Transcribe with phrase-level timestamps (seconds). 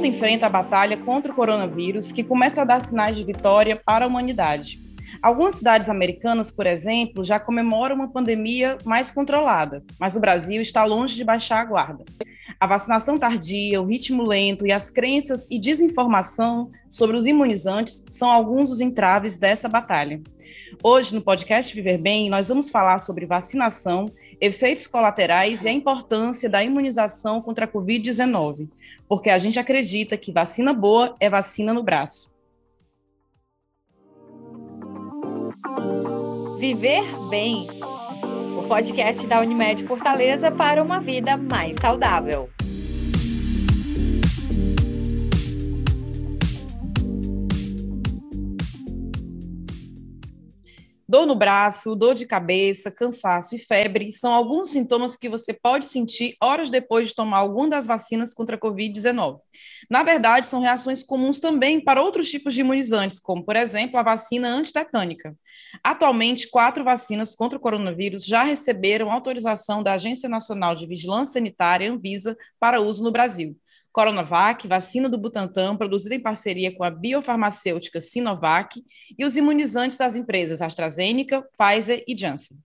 [0.00, 4.06] mundo enfrenta a batalha contra o coronavírus, que começa a dar sinais de vitória para
[4.06, 4.80] a humanidade.
[5.20, 10.84] Algumas cidades americanas, por exemplo, já comemoram uma pandemia mais controlada, mas o Brasil está
[10.84, 12.04] longe de baixar a guarda.
[12.58, 18.30] A vacinação tardia, o ritmo lento e as crenças e desinformação sobre os imunizantes são
[18.30, 20.22] alguns dos entraves dessa batalha.
[20.82, 26.48] Hoje, no podcast Viver Bem, nós vamos falar sobre vacinação, efeitos colaterais e a importância
[26.48, 28.68] da imunização contra a Covid-19,
[29.08, 32.34] porque a gente acredita que vacina boa é vacina no braço.
[36.58, 37.66] Viver Bem,
[38.58, 42.48] o podcast da Unimed Fortaleza para uma vida mais saudável.
[51.10, 55.86] Dor no braço, dor de cabeça, cansaço e febre são alguns sintomas que você pode
[55.86, 59.40] sentir horas depois de tomar alguma das vacinas contra a Covid-19.
[59.90, 64.04] Na verdade, são reações comuns também para outros tipos de imunizantes, como, por exemplo, a
[64.04, 65.36] vacina antitetânica.
[65.82, 71.90] Atualmente, quatro vacinas contra o coronavírus já receberam autorização da Agência Nacional de Vigilância Sanitária,
[71.90, 73.56] Anvisa, para uso no Brasil.
[73.92, 78.82] Coronavac, vacina do Butantan, produzida em parceria com a biofarmacêutica Sinovac,
[79.18, 82.56] e os imunizantes das empresas AstraZeneca, Pfizer e Janssen.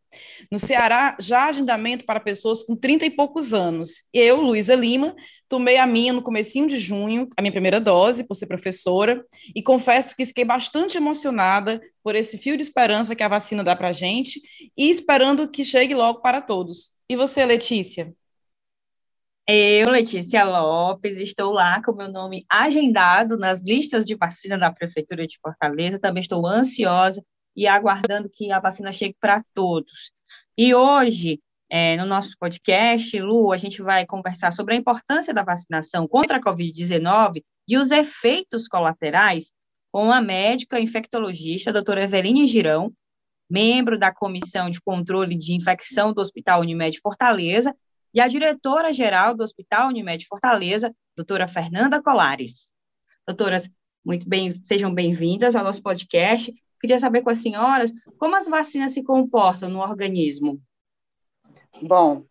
[0.52, 4.04] No Ceará, já há agendamento para pessoas com 30 e poucos anos.
[4.14, 5.16] Eu, Luísa Lima,
[5.50, 9.62] tomei a minha no comecinho de junho, a minha primeira dose, por ser professora, e
[9.62, 13.90] confesso que fiquei bastante emocionada por esse fio de esperança que a vacina dá para
[13.90, 14.42] a gente
[14.78, 16.96] e esperando que chegue logo para todos.
[17.10, 18.14] E você, Letícia?
[19.48, 25.28] Eu, Letícia Lopes, estou lá com meu nome agendado nas listas de vacina da Prefeitura
[25.28, 26.00] de Fortaleza.
[26.00, 27.24] Também estou ansiosa
[27.56, 30.12] e aguardando que a vacina chegue para todos.
[30.58, 35.44] E hoje, é, no nosso podcast, Lu, a gente vai conversar sobre a importância da
[35.44, 39.52] vacinação contra a Covid-19 e os efeitos colaterais
[39.92, 42.92] com a médica infectologista, doutora Eveline Girão,
[43.48, 47.76] membro da Comissão de Controle de Infecção do Hospital Unimed Fortaleza
[48.16, 52.74] e a diretora-geral do Hospital Unimed Fortaleza, doutora Fernanda Colares.
[53.28, 53.70] Doutoras,
[54.06, 56.54] muito bem, sejam bem-vindas ao nosso podcast.
[56.80, 60.62] Queria saber com as senhoras como as vacinas se comportam no organismo.
[61.82, 62.24] Bom,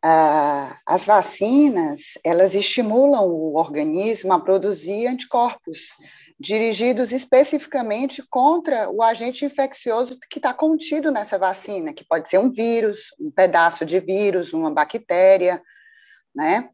[0.00, 5.96] as vacinas, elas estimulam o organismo a produzir anticorpos,
[6.38, 12.50] dirigidos especificamente contra o agente infeccioso que está contido nessa vacina, que pode ser um
[12.50, 15.62] vírus, um pedaço de vírus, uma bactéria,
[16.34, 16.68] né?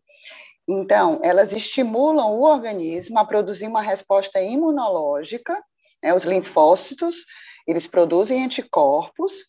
[0.69, 5.63] Então, elas estimulam o organismo a produzir uma resposta imunológica,
[6.03, 6.15] né?
[6.15, 7.27] os linfócitos,
[7.67, 9.47] eles produzem anticorpos,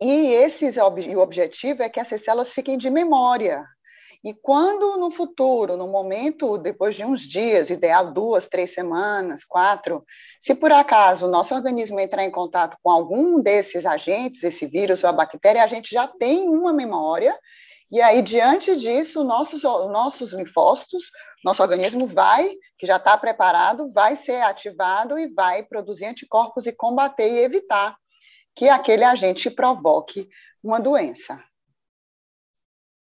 [0.00, 3.64] e esses, o objetivo é que essas células fiquem de memória,
[4.24, 10.02] e quando no futuro, no momento, depois de uns dias, ideal duas, três semanas, quatro,
[10.40, 15.04] se por acaso o nosso organismo entrar em contato com algum desses agentes, esse vírus
[15.04, 17.38] ou a bactéria, a gente já tem uma memória,
[17.92, 21.10] e aí, diante disso, nossos, nossos linfócitos,
[21.44, 26.72] nosso organismo vai, que já está preparado, vai ser ativado e vai produzir anticorpos e
[26.72, 27.94] combater e evitar
[28.56, 30.28] que aquele agente provoque
[30.62, 31.38] uma doença.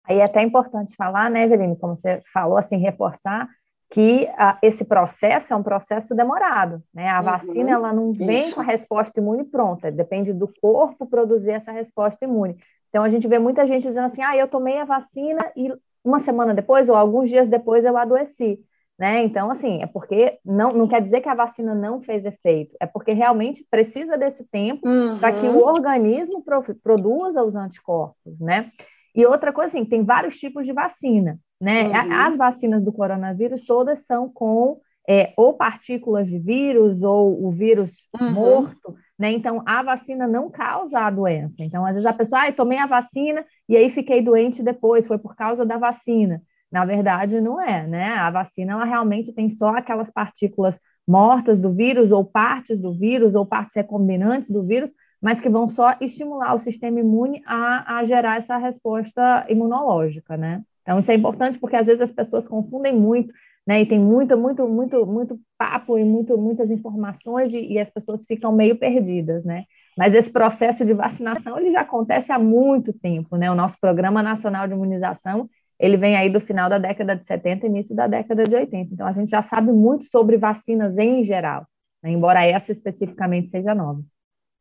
[0.06, 3.48] Aí é até importante falar, né, Eveline, como você falou, assim, reforçar
[3.94, 7.10] que uh, esse processo é um processo demorado, né?
[7.10, 8.56] A uhum, vacina, ela não vem isso.
[8.56, 12.58] com a resposta imune pronta, depende do corpo produzir essa resposta imune.
[12.90, 15.72] Então, a gente vê muita gente dizendo assim, ah, eu tomei a vacina e
[16.04, 18.60] uma semana depois ou alguns dias depois eu adoeci,
[18.98, 19.22] né?
[19.22, 22.88] Então, assim, é porque não, não quer dizer que a vacina não fez efeito, é
[22.88, 25.20] porque realmente precisa desse tempo uhum.
[25.20, 28.72] para que o organismo pro, produza os anticorpos, né?
[29.16, 31.88] E outra coisa, assim, tem vários tipos de vacina, né?
[31.88, 32.14] Uhum.
[32.14, 37.92] As vacinas do coronavírus todas são com é, ou partículas de vírus ou o vírus
[38.20, 38.32] uhum.
[38.32, 39.32] morto, né?
[39.32, 41.64] Então, a vacina não causa a doença.
[41.64, 45.18] Então, às vezes a pessoa, ah, tomei a vacina e aí fiquei doente depois, foi
[45.18, 46.42] por causa da vacina.
[46.72, 48.14] Na verdade, não é, né?
[48.14, 53.36] A vacina, ela realmente tem só aquelas partículas mortas do vírus ou partes do vírus
[53.36, 54.90] ou partes recombinantes do vírus
[55.24, 60.62] mas que vão só estimular o sistema imune a, a gerar essa resposta imunológica, né?
[60.82, 63.34] Então, isso é importante porque às vezes as pessoas confundem muito,
[63.66, 63.80] né?
[63.80, 68.26] E tem muito, muito, muito, muito papo e muito, muitas informações e, e, as pessoas
[68.26, 69.64] ficam meio perdidas, né?
[69.98, 73.50] Mas esse processo de vacinação ele já acontece há muito tempo, né?
[73.50, 75.50] O nosso Programa Nacional de Imunização
[75.80, 78.94] ele vem aí do final da década de 70 início da década de 80.
[78.94, 81.66] Então, a gente já sabe muito sobre vacinas em geral,
[82.04, 82.12] né?
[82.12, 84.04] embora essa especificamente seja nova.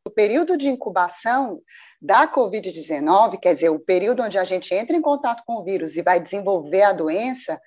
[0.05, 1.61] O período de incubação
[2.01, 5.95] da Covid-19, quer dizer, o período onde a gente entra em contato com o vírus
[5.95, 7.59] e vai desenvolver a doença,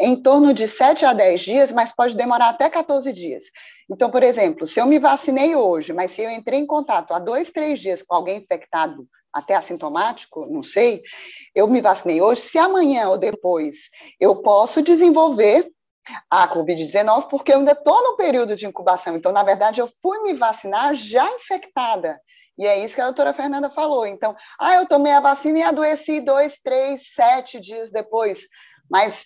[0.00, 3.46] é em torno de 7 a 10 dias, mas pode demorar até 14 dias.
[3.90, 7.18] Então, por exemplo, se eu me vacinei hoje, mas se eu entrei em contato há
[7.18, 11.02] dois, três dias com alguém infectado, até assintomático, não sei,
[11.54, 13.90] eu me vacinei hoje, se amanhã ou depois
[14.20, 15.68] eu posso desenvolver
[16.30, 19.16] a Covid-19, porque eu ainda estou no período de incubação.
[19.16, 22.20] Então, na verdade, eu fui me vacinar já infectada.
[22.58, 24.06] E é isso que a doutora Fernanda falou.
[24.06, 28.46] Então, ah, eu tomei a vacina e adoeci dois, três, sete dias depois.
[28.90, 29.24] Mas,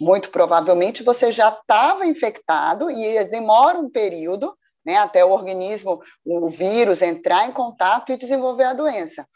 [0.00, 4.56] muito provavelmente, você já estava infectado e demora um período
[4.86, 9.26] né, até o organismo, o vírus, entrar em contato e desenvolver a doença.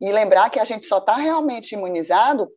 [0.00, 2.50] E lembrar que a gente só está realmente imunizado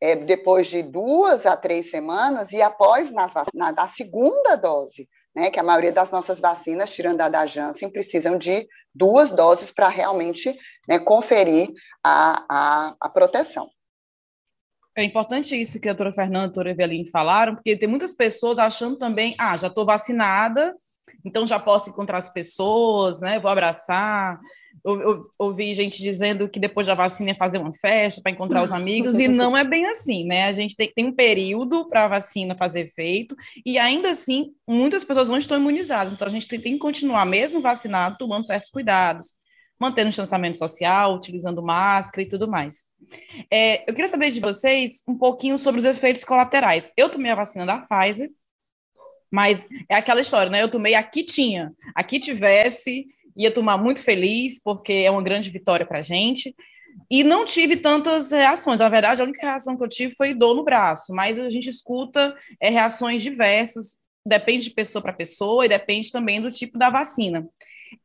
[0.00, 5.50] é, depois de duas a três semanas e após na, na, na segunda dose, né,
[5.50, 9.88] que a maioria das nossas vacinas, tirando a da Janssen, precisam de duas doses para
[9.88, 10.56] realmente
[10.88, 11.68] né, conferir
[12.02, 13.68] a, a, a proteção.
[14.96, 18.12] É importante isso que a doutora Fernanda e a doutora Eveline falaram, porque tem muitas
[18.12, 20.74] pessoas achando também, ah, já estou vacinada,
[21.24, 23.38] então já posso encontrar as pessoas, né?
[23.38, 24.40] Vou abraçar.
[24.84, 28.62] Eu, eu, ouvi gente dizendo que depois da vacina é fazer uma festa para encontrar
[28.62, 30.44] os amigos, e não é bem assim, né?
[30.44, 35.04] A gente tem, tem um período para a vacina fazer efeito, e ainda assim, muitas
[35.04, 38.70] pessoas não estão imunizadas, então a gente tem, tem que continuar, mesmo vacinado, tomando certos
[38.70, 39.34] cuidados,
[39.78, 42.84] mantendo o distanciamento social, utilizando máscara e tudo mais.
[43.50, 46.92] É, eu queria saber de vocês um pouquinho sobre os efeitos colaterais.
[46.96, 48.30] Eu tomei a vacina da Pfizer,
[49.30, 50.62] mas é aquela história, né?
[50.62, 53.06] Eu tomei aqui tinha, aqui tivesse,
[53.38, 56.54] ia tomar muito feliz, porque é uma grande vitória para a gente.
[57.08, 58.80] E não tive tantas reações.
[58.80, 61.68] Na verdade, a única reação que eu tive foi dor no braço, mas a gente
[61.68, 66.90] escuta é, reações diversas, depende de pessoa para pessoa e depende também do tipo da
[66.90, 67.48] vacina.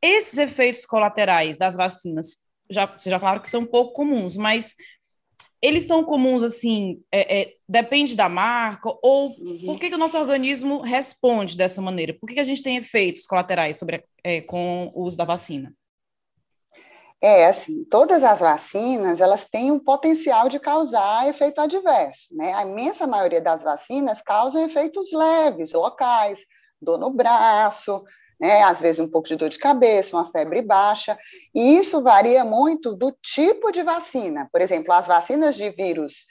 [0.00, 2.36] Esses efeitos colaterais das vacinas,
[2.70, 4.74] já seja claro que são um pouco comuns, mas
[5.64, 9.58] eles são comuns, assim, é, é, depende da marca, ou uhum.
[9.64, 12.12] por que, que, o nosso organismo responde dessa maneira?
[12.12, 15.72] Por que, que a gente tem efeitos colaterais sobre, é, com o uso da vacina?
[17.18, 22.52] É, assim, todas as vacinas, elas têm um potencial de causar efeito adverso, né?
[22.52, 26.40] A imensa maioria das vacinas causam efeitos leves, locais,
[26.78, 28.04] dor no braço,
[28.40, 28.62] né?
[28.62, 31.18] Às vezes um pouco de dor de cabeça, uma febre baixa,
[31.54, 34.48] e isso varia muito do tipo de vacina.
[34.52, 36.26] Por exemplo, as vacinas de vírus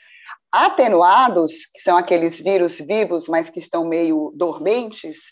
[0.52, 5.32] atenuados, que são aqueles vírus vivos, mas que estão meio dormentes,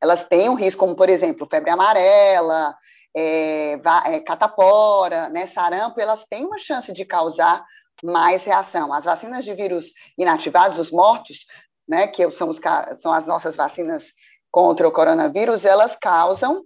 [0.00, 2.74] elas têm um risco, como por exemplo, febre amarela,
[3.16, 3.72] é,
[4.06, 7.64] é, catapora, né, sarampo, elas têm uma chance de causar
[8.02, 8.92] mais reação.
[8.92, 11.46] As vacinas de vírus inativados, os mortos,
[11.88, 12.60] né, que são, os,
[13.00, 14.12] são as nossas vacinas
[14.50, 16.64] contra o coronavírus, elas causam,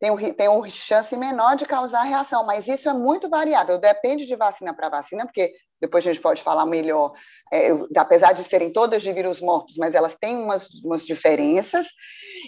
[0.00, 4.26] tem, um, tem uma chance menor de causar reação, mas isso é muito variável, depende
[4.26, 7.12] de vacina para vacina, porque depois a gente pode falar melhor,
[7.52, 11.86] é, apesar de serem todas de vírus mortos, mas elas têm umas, umas diferenças,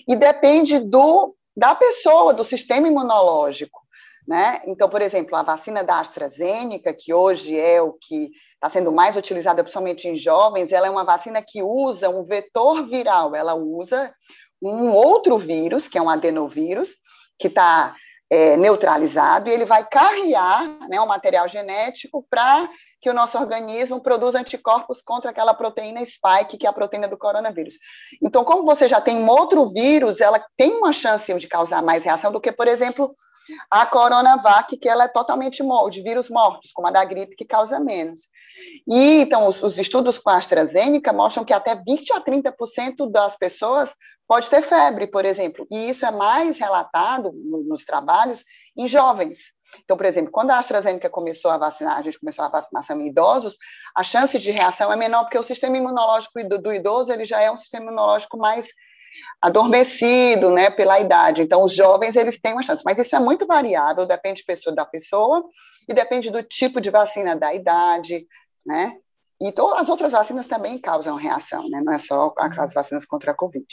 [0.09, 3.81] e depende do, da pessoa, do sistema imunológico.
[4.29, 4.61] Né?
[4.67, 9.17] Então, por exemplo, a vacina da AstraZeneca, que hoje é o que está sendo mais
[9.17, 14.13] utilizada, principalmente em jovens, ela é uma vacina que usa um vetor viral, ela usa
[14.63, 16.97] um outro vírus, que é um adenovírus,
[17.39, 17.95] que está
[18.31, 22.69] é, neutralizado, e ele vai carrear né, um material genético para
[23.01, 27.17] que o nosso organismo produza anticorpos contra aquela proteína spike, que é a proteína do
[27.17, 27.77] coronavírus.
[28.23, 32.05] Então, como você já tem um outro vírus, ela tem uma chance de causar mais
[32.05, 33.15] reação do que, por exemplo,
[33.71, 37.81] a Coronavac, que ela é totalmente de vírus mortos, como a da gripe, que causa
[37.81, 38.29] menos.
[38.89, 43.37] E, então, os, os estudos com a AstraZeneca mostram que até 20 a 30% das
[43.37, 43.91] pessoas
[44.27, 48.45] pode ter febre, por exemplo, e isso é mais relatado no, nos trabalhos
[48.77, 49.39] em jovens.
[49.85, 53.09] Então, por exemplo, quando a AstraZeneca começou a vacinar, a gente começou a vacinação em
[53.09, 53.57] idosos,
[53.95, 57.41] a chance de reação é menor, porque o sistema imunológico do, do idoso ele já
[57.41, 58.69] é um sistema imunológico mais
[59.41, 61.43] adormecido, né, pela idade.
[61.43, 65.45] Então, os jovens, eles têm uma chance, mas isso é muito variável, depende da pessoa
[65.89, 68.27] e depende do tipo de vacina, da idade,
[68.65, 68.97] né?
[69.41, 71.81] E todas as outras vacinas também causam reação, né?
[71.83, 73.67] Não é só as vacinas contra a Covid.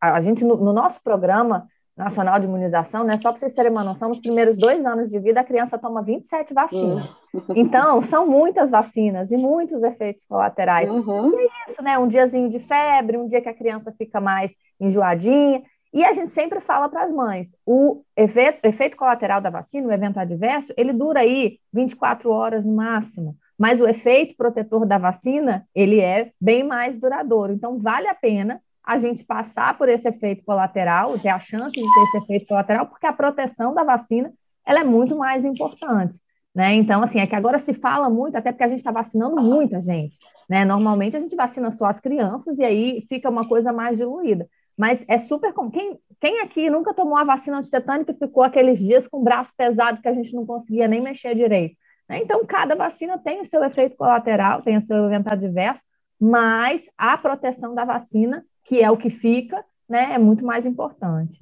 [0.00, 1.66] A gente, no, no nosso programa,
[1.98, 3.18] Nacional de Imunização, né?
[3.18, 6.00] Só para vocês terem uma noção, nos primeiros dois anos de vida, a criança toma
[6.00, 7.04] 27 vacinas.
[7.04, 7.18] Uhum.
[7.54, 10.88] Então, são muitas vacinas e muitos efeitos colaterais.
[10.88, 11.38] Uhum.
[11.38, 11.98] E é isso, né?
[11.98, 15.62] Um diazinho de febre, um dia que a criança fica mais enjoadinha.
[15.92, 19.92] E a gente sempre fala para as mães, o efeito, efeito colateral da vacina, o
[19.92, 23.36] evento adverso, ele dura aí 24 horas no máximo.
[23.58, 27.52] Mas o efeito protetor da vacina, ele é bem mais duradouro.
[27.52, 31.82] Então, vale a pena a gente passar por esse efeito colateral, ter a chance de
[31.82, 34.32] ter esse efeito colateral, porque a proteção da vacina
[34.64, 36.18] ela é muito mais importante.
[36.54, 36.74] Né?
[36.74, 39.80] Então, assim, é que agora se fala muito, até porque a gente está vacinando muita
[39.82, 40.18] gente.
[40.48, 40.64] Né?
[40.64, 44.48] Normalmente a gente vacina só as crianças e aí fica uma coisa mais diluída.
[44.76, 45.70] Mas é super comum.
[45.70, 49.52] Quem, quem aqui nunca tomou a vacina antitetânica e ficou aqueles dias com o braço
[49.56, 51.76] pesado que a gente não conseguia nem mexer direito?
[52.08, 52.18] Né?
[52.22, 55.82] Então, cada vacina tem o seu efeito colateral, tem o seu evento adverso,
[56.20, 61.38] mas a proteção da vacina, que é o que fica, né, é muito mais importante.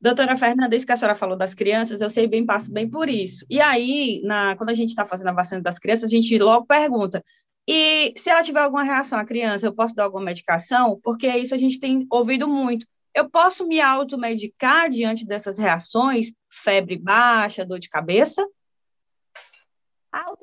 [0.00, 3.08] Doutora Fernanda, isso que a senhora falou das crianças, eu sei bem, passo bem por
[3.08, 3.46] isso.
[3.48, 6.66] E aí, na, quando a gente está fazendo a vacina das crianças, a gente logo
[6.66, 7.22] pergunta,
[7.66, 11.00] e se ela tiver alguma reação, a criança, eu posso dar alguma medicação?
[11.02, 12.86] Porque isso a gente tem ouvido muito.
[13.14, 16.32] Eu posso me automedicar diante dessas reações?
[16.50, 18.46] Febre baixa, dor de cabeça?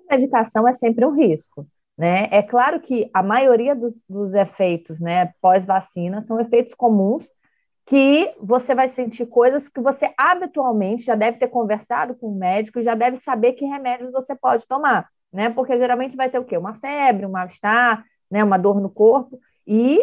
[0.10, 1.66] A automedicação é sempre um risco.
[1.98, 2.28] Né?
[2.32, 7.28] É claro que a maioria dos, dos efeitos né, pós-vacina são efeitos comuns
[7.86, 12.80] que você vai sentir coisas que você habitualmente já deve ter conversado com o médico
[12.80, 15.50] e já deve saber que remédios você pode tomar, né?
[15.50, 16.58] Porque geralmente vai ter o quê?
[16.58, 18.44] Uma febre, um mal-estar, né?
[18.44, 20.02] Uma dor no corpo e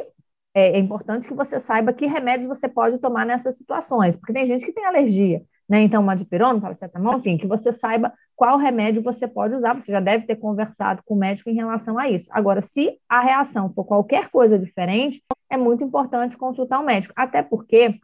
[0.55, 4.45] é, é importante que você saiba que remédios você pode tomar nessas situações, porque tem
[4.45, 5.83] gente que tem alergia, né?
[5.83, 9.75] Então, uma dipirona, paracetamol, enfim, que você saiba qual remédio você pode usar.
[9.75, 12.29] Você já deve ter conversado com o médico em relação a isso.
[12.33, 17.43] Agora, se a reação for qualquer coisa diferente, é muito importante consultar o médico, até
[17.43, 18.01] porque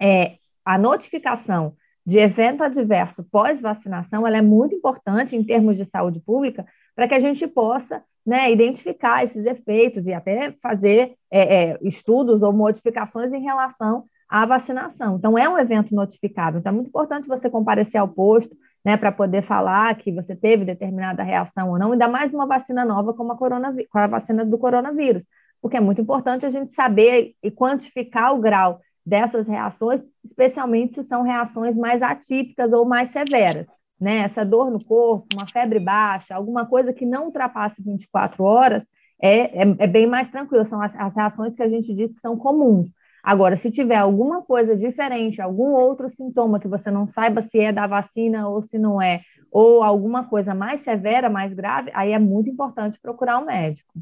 [0.00, 6.18] é, a notificação de evento adverso pós-vacinação ela é muito importante em termos de saúde
[6.20, 11.78] pública para que a gente possa né, identificar esses efeitos e até fazer é, é,
[11.82, 15.16] estudos ou modificações em relação à vacinação.
[15.16, 16.58] Então, é um evento notificado.
[16.58, 20.64] Então, é muito importante você comparecer ao posto né, para poder falar que você teve
[20.64, 24.56] determinada reação ou não, ainda mais uma vacina nova como a, com a vacina do
[24.56, 25.22] coronavírus
[25.60, 31.04] porque é muito importante a gente saber e quantificar o grau dessas reações, especialmente se
[31.04, 33.66] são reações mais atípicas ou mais severas.
[34.00, 34.18] Né?
[34.18, 38.86] Essa dor no corpo, uma febre baixa, alguma coisa que não ultrapasse 24 horas,
[39.20, 40.64] é, é, é bem mais tranquilo.
[40.64, 42.90] São as, as reações que a gente diz que são comuns.
[43.22, 47.72] Agora, se tiver alguma coisa diferente, algum outro sintoma que você não saiba se é
[47.72, 52.18] da vacina ou se não é, ou alguma coisa mais severa, mais grave, aí é
[52.18, 53.92] muito importante procurar um médico.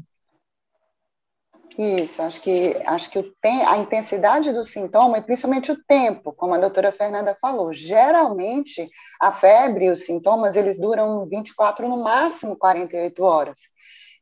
[1.77, 6.53] Isso, acho que, acho que tem, a intensidade do sintoma e principalmente o tempo, como
[6.53, 12.57] a doutora Fernanda falou, geralmente a febre e os sintomas, eles duram 24, no máximo
[12.57, 13.59] 48 horas.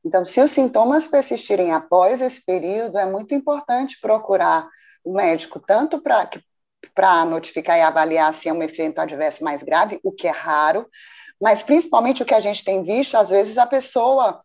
[0.06, 4.70] Então, se os sintomas persistirem após esse período, é muito importante procurar
[5.04, 10.12] o médico, tanto para notificar e avaliar se é um efeito adverso mais grave, o
[10.12, 10.88] que é raro,
[11.40, 14.42] mas principalmente o que a gente tem visto, às vezes a pessoa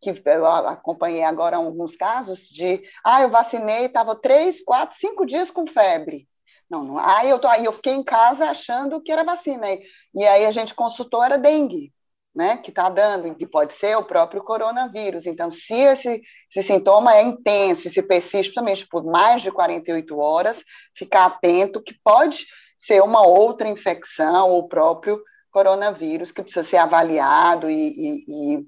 [0.00, 5.50] que eu acompanhei agora alguns casos de, ah, eu vacinei, estava três, quatro, cinco dias
[5.50, 6.28] com febre.
[6.70, 6.98] Não, não.
[6.98, 9.66] Aí eu, tô, aí eu fiquei em casa achando que era vacina.
[10.14, 11.92] E aí a gente consultou, era dengue,
[12.38, 12.56] né?
[12.56, 15.26] Que está dando, que pode ser o próprio coronavírus.
[15.26, 20.16] Então, se esse, esse sintoma é intenso e se persiste também por mais de 48
[20.16, 20.62] horas,
[20.96, 26.76] ficar atento que pode ser uma outra infecção ou o próprio coronavírus que precisa ser
[26.76, 28.66] avaliado e, e, e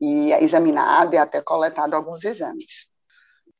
[0.00, 2.86] e examinado e até coletado alguns exames.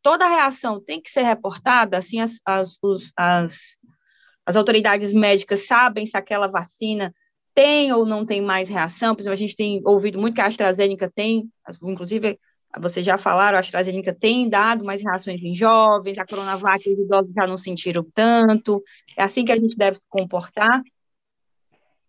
[0.03, 3.57] Toda reação tem que ser reportada, assim as, as, os, as,
[4.45, 7.15] as autoridades médicas sabem se aquela vacina
[7.55, 10.47] tem ou não tem mais reação, por exemplo, a gente tem ouvido muito que a
[10.47, 11.51] AstraZeneca tem,
[11.83, 12.39] inclusive,
[12.81, 17.33] vocês já falaram, a AstraZeneca tem dado mais reações em jovens, a Coronavac os idosos
[17.35, 18.83] já não sentiram tanto,
[19.17, 20.83] é assim que a gente deve se comportar,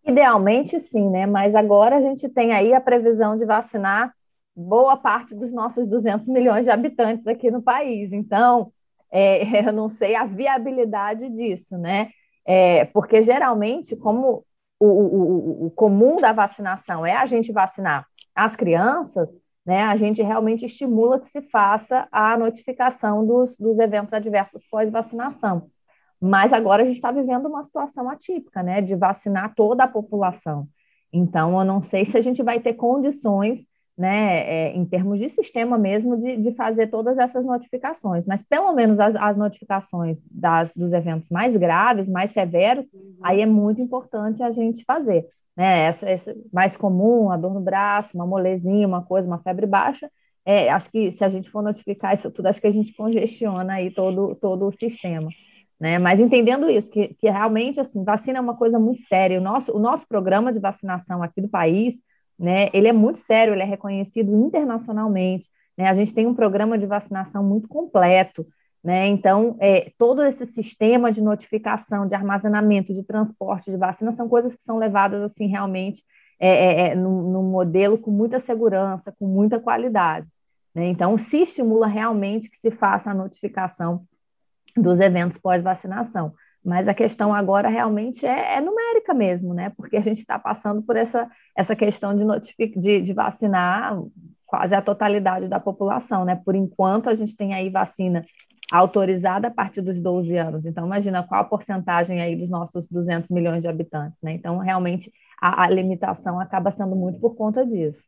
[0.05, 1.25] Idealmente, sim, né?
[1.25, 4.13] Mas agora a gente tem aí a previsão de vacinar
[4.55, 8.11] boa parte dos nossos 200 milhões de habitantes aqui no país.
[8.11, 8.71] Então,
[9.09, 12.09] é, eu não sei a viabilidade disso, né?
[12.45, 14.45] É, porque geralmente, como
[14.85, 19.33] o, o, o, comum da vacinação é a gente vacinar as crianças,
[19.65, 19.83] né?
[19.83, 25.69] A gente realmente estimula que se faça a notificação dos, dos eventos adversos pós-vacinação.
[26.19, 30.67] Mas agora a gente está vivendo uma situação atípica, né, de vacinar toda a população.
[31.11, 33.65] Então, eu não sei se a gente vai ter condições,
[33.97, 38.25] né, é, em termos de sistema mesmo, de, de fazer todas essas notificações.
[38.25, 43.17] Mas pelo menos as, as notificações das, dos eventos mais graves, mais severos, uhum.
[43.21, 45.25] aí é muito importante a gente fazer.
[45.55, 49.67] Né, essa, essa mais comum, a dor no braço, uma molezinha, uma coisa, uma febre
[49.67, 50.09] baixa,
[50.43, 53.73] é, acho que se a gente for notificar isso tudo, acho que a gente congestiona
[53.73, 55.29] aí todo, todo o sistema
[55.83, 55.99] né?
[55.99, 59.37] Mas entendendo isso, que, que realmente, assim, vacina é uma coisa muito séria.
[59.37, 61.95] O nosso, o nosso programa de vacinação aqui do país,
[62.37, 65.47] né, ele é muito sério, ele é reconhecido internacionalmente,
[65.77, 65.87] né?
[65.89, 68.45] A gente tem um programa de vacinação muito completo,
[68.83, 69.07] Né?
[69.07, 74.53] Então, é, todo esse sistema de notificação, de armazenamento, de transporte de vacina são coisas
[74.55, 76.03] que são levadas assim realmente
[76.37, 80.27] é, é, é num, modelo com muita segurança, com muita qualidade.
[80.75, 80.87] Né?
[80.87, 84.05] Então, se estimula realmente que se faça a notificação
[84.75, 86.33] dos eventos pós-vacinação.
[86.63, 89.71] Mas a questão agora realmente é, é, numérica mesmo, né?
[89.75, 92.23] Porque a gente está passando por essa, essa questão de,
[92.77, 93.99] de, de, vacinar
[94.45, 96.39] quase a totalidade da população, né?
[96.43, 98.25] Por enquanto, a gente tem aí vacina
[98.71, 100.65] autorizada a partir dos 12 anos.
[100.65, 104.31] Então, imagina qual a porcentagem aí dos nossos 200 milhões de habitantes, né?
[104.31, 108.01] Então, realmente, a, a limitação acaba sendo muito por conta disso.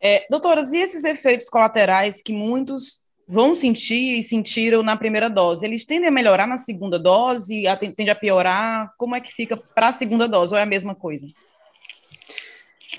[0.00, 5.66] É, doutoras, e esses efeitos colaterais que muitos vão sentir e sentiram na primeira dose,
[5.66, 8.94] eles tendem a melhorar na segunda dose, tende a piorar?
[8.96, 11.28] Como é que fica para a segunda dose, ou é a mesma coisa?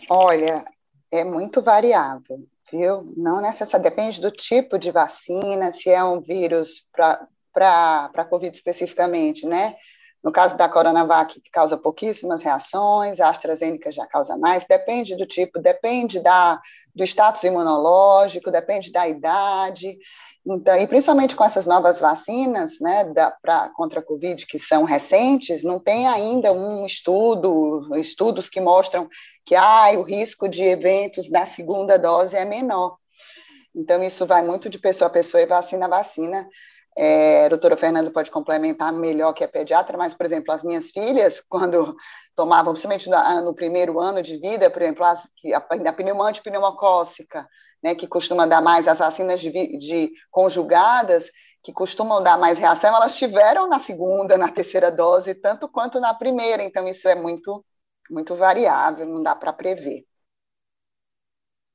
[0.08, 0.64] Olha,
[1.12, 3.12] é muito variável, viu?
[3.18, 9.48] Não necessariamente, depende do tipo de vacina, se é um vírus para a Covid especificamente,
[9.48, 9.76] né?
[10.24, 15.26] No caso da Coronavac, que causa pouquíssimas reações, a AstraZeneca já causa mais, depende do
[15.26, 16.60] tipo, depende da,
[16.94, 19.98] do status imunológico, depende da idade.
[20.46, 24.84] Então, e principalmente com essas novas vacinas, né, da, pra, contra a Covid, que são
[24.84, 29.08] recentes, não tem ainda um estudo, estudos que mostram
[29.46, 32.98] que ah, o risco de eventos da segunda dose é menor.
[33.76, 36.48] Então, isso vai muito de pessoa a pessoa e vacina a vacina.
[37.02, 40.92] É, a doutora Fernanda pode complementar melhor que é pediatra, mas, por exemplo, as minhas
[40.92, 41.96] filhas, quando
[42.36, 43.10] tomavam, principalmente
[43.42, 47.48] no primeiro ano de vida, por exemplo, as, a, a pneumonia antipneumocócica,
[47.82, 51.32] né, que costuma dar mais, as vacinas de, de, conjugadas,
[51.64, 56.14] que costumam dar mais reação, elas tiveram na segunda, na terceira dose, tanto quanto na
[56.14, 57.64] primeira, então isso é muito,
[58.10, 60.09] muito variável, não dá para prever.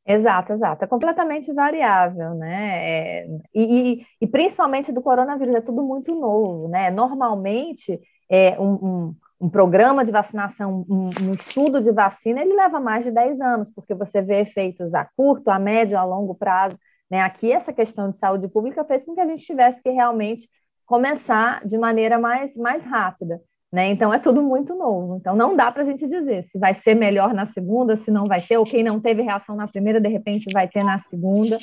[0.06, 0.84] Exato, exato.
[0.84, 3.22] É completamente variável, né?
[3.22, 6.90] É, e, e, e, principalmente do coronavírus, é tudo muito novo, né?
[6.90, 12.78] Normalmente, é, um, um, um programa de vacinação, um, um, estudo de vacina, ele leva
[12.80, 16.78] mais de 10 anos, porque você vê efeitos a curto, a médio, a longo prazo.
[17.10, 17.20] Né?
[17.22, 20.48] Aqui, essa questão de saúde pública fez com que a gente tivesse que realmente
[20.84, 23.40] começar de maneira mais, mais rápida.
[23.74, 23.88] Né?
[23.88, 25.16] Então é tudo muito novo.
[25.16, 28.28] Então não dá para a gente dizer se vai ser melhor na segunda, se não
[28.28, 31.58] vai ser, ou quem não teve reação na primeira, de repente vai ter na segunda.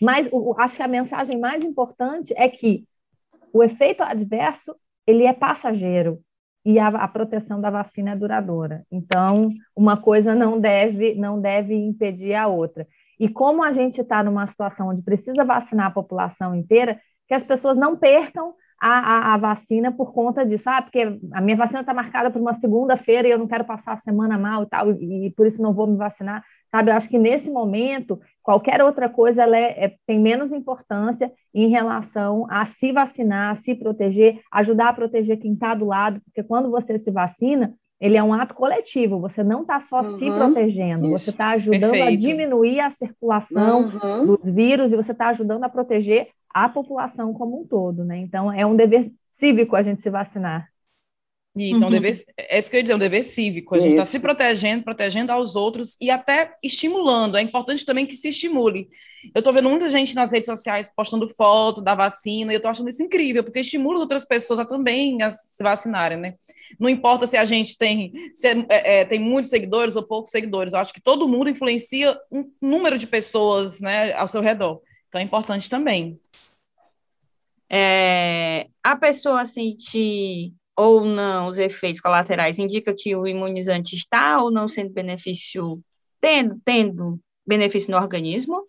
[0.00, 2.84] Mas o, acho que a mensagem mais importante é que
[3.52, 6.20] o efeito adverso ele é passageiro
[6.64, 8.84] e a, a proteção da vacina é duradoura.
[8.88, 12.86] Então uma coisa não deve não deve impedir a outra.
[13.18, 17.42] E como a gente está numa situação onde precisa vacinar a população inteira, que as
[17.42, 20.68] pessoas não percam a, a, a, vacina por conta disso.
[20.68, 23.92] Ah, porque a minha vacina está marcada para uma segunda-feira e eu não quero passar
[23.92, 26.44] a semana mal e tal, e, e, por isso não vou me vacinar.
[26.70, 31.32] Sabe, eu acho que nesse momento, qualquer outra coisa ela é, é, tem menos importância
[31.54, 36.20] em relação a se vacinar, a se proteger, ajudar a proteger quem está do lado,
[36.24, 40.18] porque quando você se vacina, ele é um ato coletivo, você não está só uhum,
[40.18, 42.08] se protegendo, isso, você está ajudando perfeito.
[42.08, 44.26] a diminuir a circulação uhum.
[44.26, 48.16] dos vírus e você está ajudando a proteger a população como um todo, né?
[48.16, 50.70] Então, é um dever cívico a gente se vacinar.
[51.54, 53.74] Isso, é um dever, é isso que eu ia dizer, é um dever cívico.
[53.74, 57.36] A gente está se protegendo, protegendo aos outros e até estimulando.
[57.36, 58.88] É importante também que se estimule.
[59.34, 62.70] Eu estou vendo muita gente nas redes sociais postando foto da vacina e eu estou
[62.70, 66.34] achando isso incrível, porque estimula outras pessoas a também a se vacinarem, né?
[66.80, 70.72] Não importa se a gente tem, se é, é, tem muitos seguidores ou poucos seguidores,
[70.72, 74.80] eu acho que todo mundo influencia um número de pessoas né, ao seu redor.
[75.08, 76.20] Então é importante também.
[77.68, 84.50] É, a pessoa sentir ou não os efeitos colaterais indica que o imunizante está ou
[84.50, 85.80] não sendo benefício,
[86.20, 88.66] tendo, tendo benefício no organismo?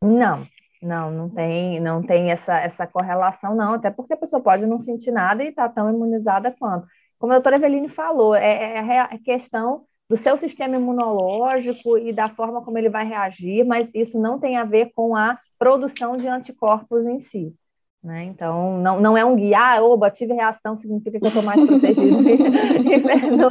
[0.00, 0.46] Não,
[0.80, 4.78] não, não tem, não tem essa, essa correlação, não, até porque a pessoa pode não
[4.78, 6.86] sentir nada e estar tá tão imunizada quanto.
[7.18, 12.28] Como a doutora Eveline falou, é, é, é questão do seu sistema imunológico e da
[12.28, 16.28] forma como ele vai reagir, mas isso não tem a ver com a produção de
[16.28, 17.54] anticorpos em si.
[18.02, 18.24] Né?
[18.24, 21.60] Então, não, não é um guia, ah, oba, tive reação, significa que eu estou mais
[21.66, 22.16] protegido.
[23.36, 23.50] não,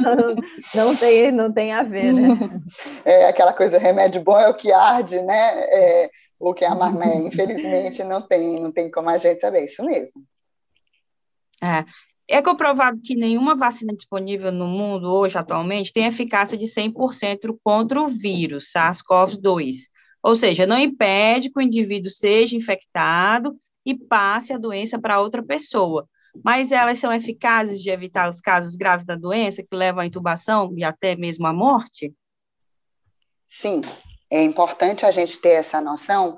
[0.74, 2.28] não, tem, não tem a ver, né?
[3.04, 5.60] É aquela coisa, remédio bom é o que arde, né?
[5.68, 10.24] É, o que amarme, infelizmente, não tem, não tem como a gente saber, isso mesmo.
[11.62, 11.84] É,
[12.26, 18.00] é comprovado que nenhuma vacina disponível no mundo hoje, atualmente, tem eficácia de 100% contra
[18.00, 19.74] o vírus SARS-CoV-2.
[20.22, 25.42] Ou seja, não impede que o indivíduo seja infectado e passe a doença para outra
[25.42, 26.08] pessoa.
[26.44, 30.72] Mas elas são eficazes de evitar os casos graves da doença, que levam à intubação
[30.76, 32.12] e até mesmo à morte?
[33.48, 33.80] Sim,
[34.30, 36.36] é importante a gente ter essa noção,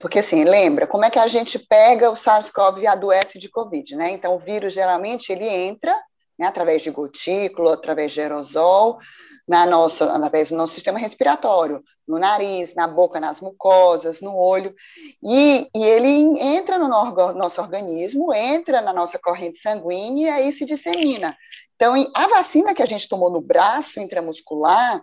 [0.00, 3.96] Porque, assim, lembra, como é que a gente pega o SARS-CoV e adoece de Covid,
[3.96, 4.10] né?
[4.10, 5.94] Então, o vírus, geralmente, ele entra
[6.40, 8.98] né, através de gotícula, através de aerosol,
[9.46, 14.74] na nossa, através do nosso sistema respiratório, no nariz, na boca, nas mucosas, no olho,
[15.22, 16.08] e, e ele
[16.40, 21.36] entra no nosso organismo, entra na nossa corrente sanguínea e aí se dissemina.
[21.76, 25.02] Então, a vacina que a gente tomou no braço intramuscular,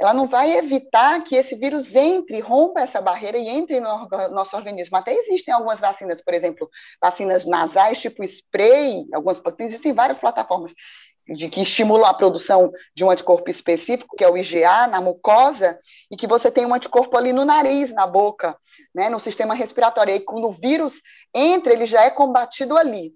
[0.00, 4.56] ela não vai evitar que esse vírus entre, rompa essa barreira e entre no nosso
[4.56, 4.96] organismo.
[4.96, 6.68] Até existem algumas vacinas, por exemplo,
[7.00, 10.72] vacinas nasais tipo spray, algumas existem várias plataformas
[11.28, 15.78] de que estimulam a produção de um anticorpo específico, que é o IgA, na mucosa,
[16.10, 18.56] e que você tem um anticorpo ali no nariz, na boca,
[18.94, 20.10] né, no sistema respiratório.
[20.10, 20.94] E aí, quando o vírus
[21.34, 23.14] entra, ele já é combatido ali.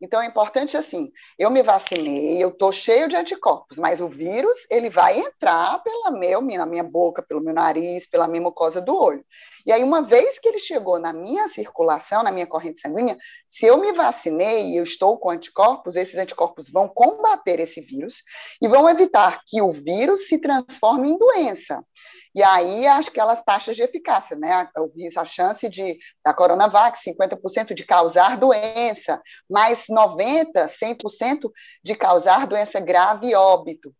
[0.00, 4.56] Então é importante assim, eu me vacinei, eu estou cheio de anticorpos, mas o vírus
[4.70, 8.96] ele vai entrar pela meu, na minha boca, pelo meu nariz, pela minha mucosa do
[8.96, 9.24] olho.
[9.66, 13.66] E aí uma vez que ele chegou na minha circulação, na minha corrente sanguínea, se
[13.66, 18.22] eu me vacinei e eu estou com anticorpos, esses anticorpos vão combater esse vírus
[18.60, 21.84] e vão evitar que o vírus se transforme em doença.
[22.38, 24.70] E aí, aquelas taxas de eficácia, né?
[25.16, 29.20] A chance de, da Coronavac, 50% de causar doença,
[29.50, 31.50] mais 90%, 100%
[31.82, 33.92] de causar doença grave e óbito.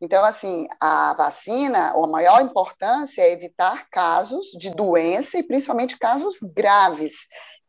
[0.00, 6.38] Então, assim, a vacina, a maior importância é evitar casos de doença e principalmente casos
[6.40, 7.12] graves,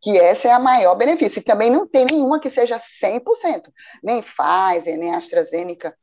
[0.03, 1.39] que essa é a maior benefício.
[1.39, 3.71] E também não tem nenhuma que seja 100%,
[4.03, 5.95] nem Pfizer, nem AstraZeneca.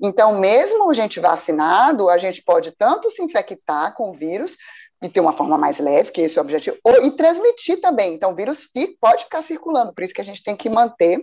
[0.00, 4.56] Então, mesmo a gente vacinado, a gente pode tanto se infectar com o vírus,
[5.02, 8.14] e ter uma forma mais leve, que esse é o objetivo, ou, e transmitir também.
[8.14, 8.68] Então, o vírus
[9.00, 11.20] pode ficar circulando, por isso que a gente tem que manter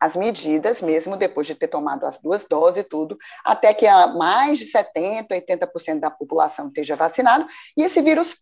[0.00, 4.58] as medidas, mesmo depois de ter tomado as duas doses e tudo, até que mais
[4.58, 8.36] de 70%, 80% da população esteja vacinado e esse vírus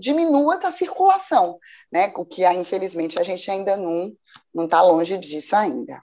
[0.00, 1.58] diminua a circulação,
[1.92, 2.12] né?
[2.16, 6.02] O que, infelizmente, a gente ainda não está longe disso ainda.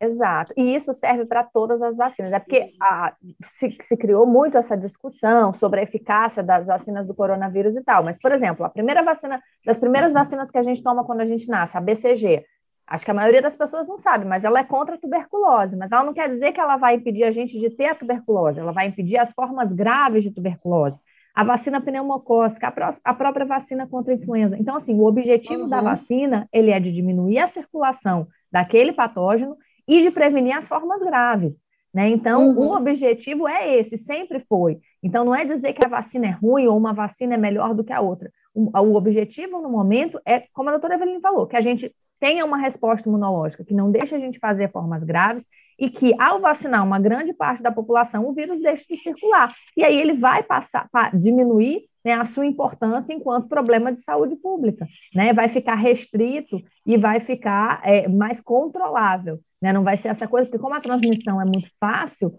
[0.00, 0.52] Exato.
[0.56, 2.32] E isso serve para todas as vacinas.
[2.32, 7.14] É porque a, se, se, criou muito essa discussão sobre a eficácia das vacinas do
[7.14, 8.04] coronavírus e tal.
[8.04, 11.26] Mas, por exemplo, a primeira vacina, das primeiras vacinas que a gente toma quando a
[11.26, 12.44] gente nasce, a BCG,
[12.88, 15.76] Acho que a maioria das pessoas não sabe, mas ela é contra a tuberculose.
[15.76, 18.58] Mas ela não quer dizer que ela vai impedir a gente de ter a tuberculose,
[18.58, 20.96] ela vai impedir as formas graves de tuberculose.
[21.34, 24.56] A vacina pneumocócica, a, pró a própria vacina contra a influenza.
[24.58, 25.68] Então, assim, o objetivo uhum.
[25.68, 31.02] da vacina, ele é de diminuir a circulação daquele patógeno e de prevenir as formas
[31.02, 31.52] graves.
[31.92, 32.08] Né?
[32.08, 32.68] Então, uhum.
[32.68, 34.80] o objetivo é esse, sempre foi.
[35.02, 37.84] Então, não é dizer que a vacina é ruim ou uma vacina é melhor do
[37.84, 38.30] que a outra.
[38.54, 42.44] O, o objetivo no momento é, como a doutora Evelyn falou, que a gente tenha
[42.44, 45.44] uma resposta imunológica que não deixe a gente fazer formas graves
[45.78, 49.54] e que, ao vacinar uma grande parte da população, o vírus deixe de circular.
[49.76, 54.86] E aí ele vai passar, diminuir né, a sua importância enquanto problema de saúde pública.
[55.14, 55.32] Né?
[55.32, 59.38] Vai ficar restrito e vai ficar é, mais controlável.
[59.62, 59.72] Né?
[59.72, 62.32] Não vai ser essa coisa, porque como a transmissão é muito fácil,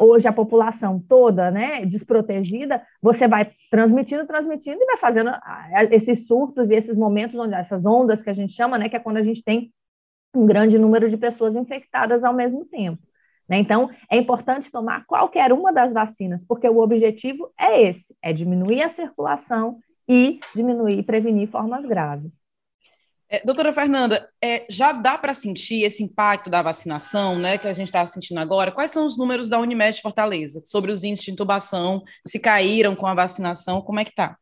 [0.00, 5.30] hoje a população toda, né, desprotegida, você vai transmitindo, transmitindo e vai fazendo
[5.90, 9.00] esses surtos e esses momentos onde essas ondas que a gente chama, né, que é
[9.00, 9.72] quando a gente tem
[10.34, 13.02] um grande número de pessoas infectadas ao mesmo tempo.
[13.48, 13.58] Né?
[13.58, 18.82] Então, é importante tomar qualquer uma das vacinas, porque o objetivo é esse: é diminuir
[18.82, 22.43] a circulação e diminuir e prevenir formas graves.
[23.34, 27.72] É, doutora Fernanda, é, já dá para sentir esse impacto da vacinação, né, que a
[27.72, 28.70] gente está sentindo agora?
[28.70, 32.04] Quais são os números da Unimed Fortaleza sobre os índices de intubação?
[32.24, 34.36] Se caíram com a vacinação, como é que está?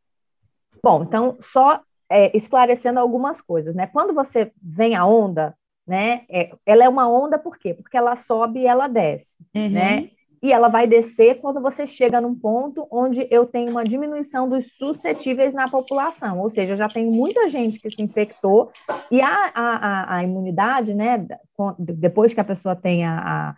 [0.83, 3.87] Bom, então, só é, esclarecendo algumas coisas, né?
[3.87, 5.55] Quando você vem a onda,
[5.87, 7.73] né, é, ela é uma onda por quê?
[7.73, 9.71] Porque ela sobe e ela desce, uhum.
[9.71, 10.11] né?
[10.43, 14.73] E ela vai descer quando você chega num ponto onde eu tenho uma diminuição dos
[14.73, 18.69] suscetíveis na população, ou seja, já tem muita gente que se infectou
[19.09, 21.25] e a, a, a imunidade, né,
[21.79, 23.55] depois que a pessoa tem a, a,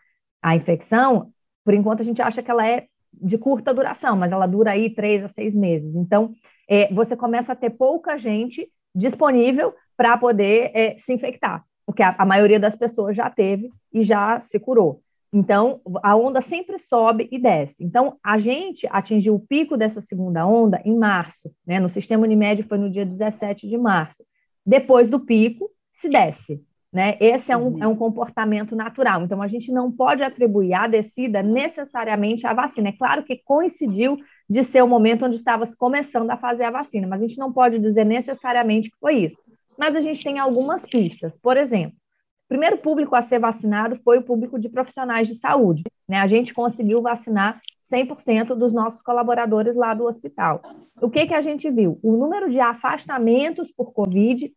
[0.52, 1.32] a infecção,
[1.64, 4.94] por enquanto a gente acha que ela é de curta duração, mas ela dura aí
[4.94, 5.96] três a seis meses.
[5.96, 6.34] Então,
[6.70, 12.14] é, você começa a ter pouca gente disponível para poder é, se infectar, porque a,
[12.16, 15.02] a maioria das pessoas já teve e já se curou.
[15.38, 17.84] Então, a onda sempre sobe e desce.
[17.84, 21.78] Então, a gente atingiu o pico dessa segunda onda em março, né?
[21.78, 24.24] No sistema Unimed foi no dia 17 de março.
[24.66, 26.64] Depois do pico, se desce.
[26.90, 27.18] Né?
[27.20, 27.84] Esse é um, uhum.
[27.84, 29.24] é um comportamento natural.
[29.24, 32.88] Então, a gente não pode atribuir a descida necessariamente à vacina.
[32.88, 34.18] É claro que coincidiu
[34.50, 37.52] de ser o momento onde estava começando a fazer a vacina, mas a gente não
[37.52, 39.38] pode dizer necessariamente que foi isso.
[39.78, 41.38] Mas a gente tem algumas pistas.
[41.38, 41.98] Por exemplo,
[42.46, 45.84] o primeiro público a ser vacinado foi o público de profissionais de saúde.
[46.08, 46.18] Né?
[46.18, 47.60] A gente conseguiu vacinar
[47.92, 50.62] 100% dos nossos colaboradores lá do hospital.
[51.02, 52.00] O que, que a gente viu?
[52.04, 54.54] O número de afastamentos por Covid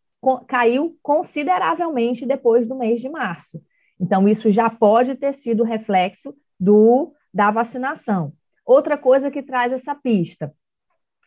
[0.47, 3.61] caiu consideravelmente depois do mês de março.
[4.01, 8.33] Então, isso já pode ter sido reflexo do, da vacinação.
[8.67, 10.53] Outra coisa que traz essa pista: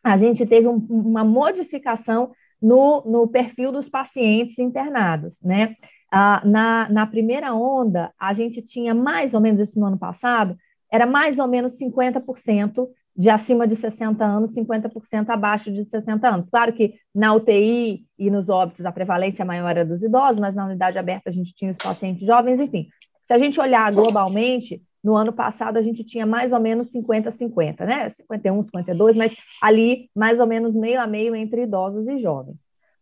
[0.04, 5.76] a gente teve um, uma modificação no, no perfil dos pacientes internados, né?
[6.12, 10.58] Na, na primeira onda, a gente tinha mais ou menos isso no ano passado,
[10.91, 16.50] era mais ou menos 50% de acima de 60 anos, 50% abaixo de 60 anos.
[16.50, 20.65] Claro que na UTI e nos óbitos a prevalência maior era dos idosos, mas na
[20.65, 22.88] unidade aberta a gente tinha os pacientes jovens, enfim.
[23.21, 27.86] Se a gente olhar globalmente, no ano passado a gente tinha mais ou menos 50-50,
[27.86, 28.10] né?
[28.10, 32.58] 51, 52, mas ali mais ou menos meio a meio entre idosos e jovens.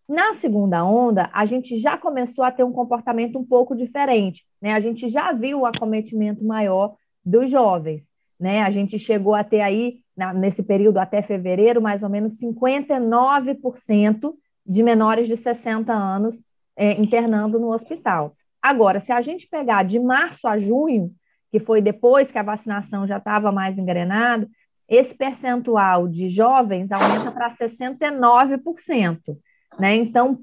[0.10, 4.74] Na segunda onda, a gente já começou a ter um comportamento um pouco diferente, né?
[4.74, 8.02] A gente já viu o acometimento maior dos jovens,
[8.40, 8.64] né?
[8.64, 14.34] A gente chegou a ter aí, na, nesse período até fevereiro, mais ou menos 59%
[14.66, 16.44] de menores de 60 anos
[16.76, 18.36] é, internando no hospital.
[18.60, 21.12] Agora, se a gente pegar de março a junho,
[21.52, 24.50] que foi depois que a vacinação já estava mais engrenada,
[24.88, 29.38] esse percentual de jovens aumenta para 69%.
[29.78, 29.96] Né?
[29.96, 30.40] Então,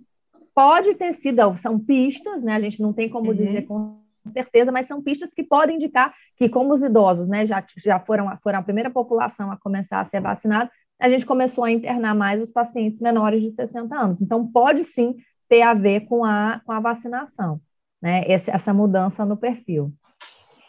[0.54, 2.54] pode ter sido, são pistas, né?
[2.54, 3.36] a gente não tem como uhum.
[3.36, 7.64] dizer com certeza, mas são pistas que podem indicar que, como os idosos né, já,
[7.76, 11.70] já foram, foram a primeira população a começar a ser vacinada, a gente começou a
[11.70, 14.20] internar mais os pacientes menores de 60 anos.
[14.20, 15.14] Então, pode sim
[15.48, 17.60] ter a ver com a, com a vacinação,
[18.02, 18.24] né?
[18.26, 19.92] Esse, essa mudança no perfil.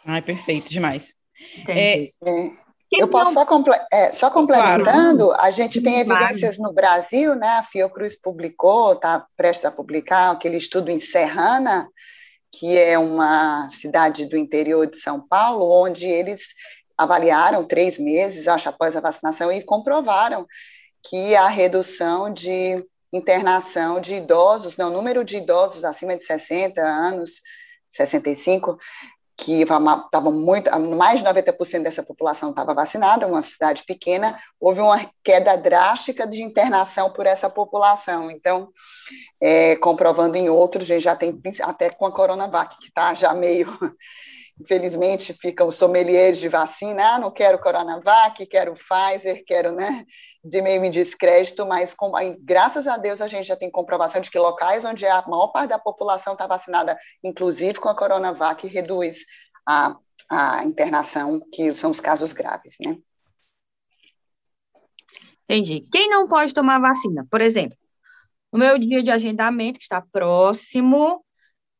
[0.04, 1.14] Ai, perfeito, demais.
[1.66, 2.10] É,
[2.94, 5.42] é, eu posso só, comple é, só complementando, claro.
[5.42, 7.58] a gente tem evidências no Brasil, né?
[7.58, 11.88] A Fiocruz publicou, está prestes a publicar aquele estudo em Serrana,
[12.50, 16.54] que é uma cidade do interior de São Paulo, onde eles
[16.96, 20.46] avaliaram três meses, acho, após a vacinação, e comprovaram
[21.02, 26.82] que a redução de internação de idosos, não, o número de idosos acima de 60
[26.82, 27.40] anos,
[27.90, 28.78] 65,
[29.38, 35.08] que estavam muito, mais de 90% dessa população estava vacinada, uma cidade pequena, houve uma
[35.22, 38.28] queda drástica de internação por essa população.
[38.32, 38.70] Então,
[39.40, 43.32] é, comprovando em outros, a gente já tem até com a Coronavac, que está já
[43.32, 43.78] meio
[44.60, 50.04] infelizmente ficam sommeliers de vacina, ah, não quero Coronavac, quero Pfizer, quero, né,
[50.48, 54.30] de meio em descrédito, mas com, graças a Deus a gente já tem comprovação de
[54.30, 59.24] que locais onde a maior parte da população está vacinada, inclusive com a Coronavac, reduz
[59.66, 59.96] a,
[60.30, 62.98] a internação, que são os casos graves, né.
[65.44, 65.86] Entendi.
[65.90, 67.26] Quem não pode tomar vacina?
[67.30, 67.76] Por exemplo,
[68.52, 71.24] no meu dia de agendamento, que está próximo,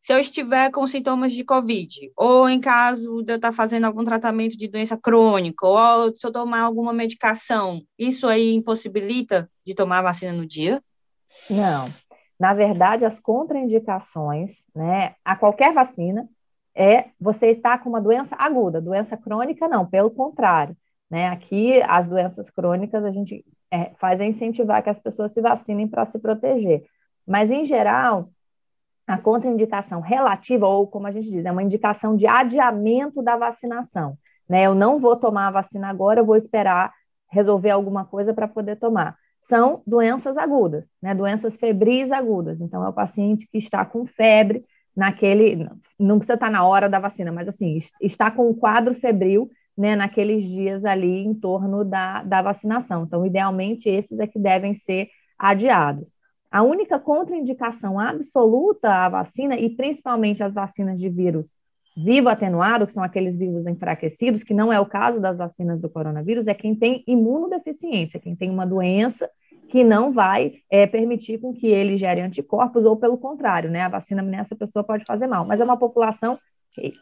[0.01, 4.05] se eu estiver com sintomas de Covid, ou em caso de eu estar fazendo algum
[4.05, 9.99] tratamento de doença crônica, ou se eu tomar alguma medicação, isso aí impossibilita de tomar
[9.99, 10.83] a vacina no dia?
[11.51, 11.93] Não.
[12.39, 16.29] Na verdade, as contraindicações, né, a qualquer vacina,
[16.75, 20.77] é você estar com uma doença aguda, doença crônica não, pelo contrário.
[21.11, 21.27] Né?
[21.29, 25.89] Aqui, as doenças crônicas, a gente é, faz é incentivar que as pessoas se vacinem
[25.89, 26.85] para se proteger.
[27.27, 28.31] Mas, em geral,
[29.09, 34.16] a contraindicação relativa, ou como a gente diz, é uma indicação de adiamento da vacinação.
[34.49, 34.66] Né?
[34.66, 36.92] Eu não vou tomar a vacina agora, eu vou esperar
[37.31, 39.16] resolver alguma coisa para poder tomar.
[39.42, 41.14] São doenças agudas, né?
[41.14, 42.61] doenças febris agudas.
[42.61, 44.64] Então, é o paciente que está com febre,
[44.99, 45.68] naquele.
[45.99, 49.94] Não precisa estar na hora da vacina, mas assim, está com um quadro febril né,
[49.94, 53.05] naqueles dias ali em torno da, da vacinação.
[53.05, 56.17] Então, idealmente, esses é que devem ser adiados.
[56.51, 61.55] A única contraindicação absoluta à vacina, e principalmente as vacinas de vírus
[61.97, 65.91] vivo atenuado, que são aqueles vírus enfraquecidos, que não é o caso das vacinas do
[65.91, 69.29] coronavírus, é quem tem imunodeficiência, quem tem uma doença
[69.69, 73.83] que não vai é, permitir com que ele gere anticorpos, ou pelo contrário, né?
[73.83, 76.39] A vacina nessa pessoa pode fazer mal, mas é uma população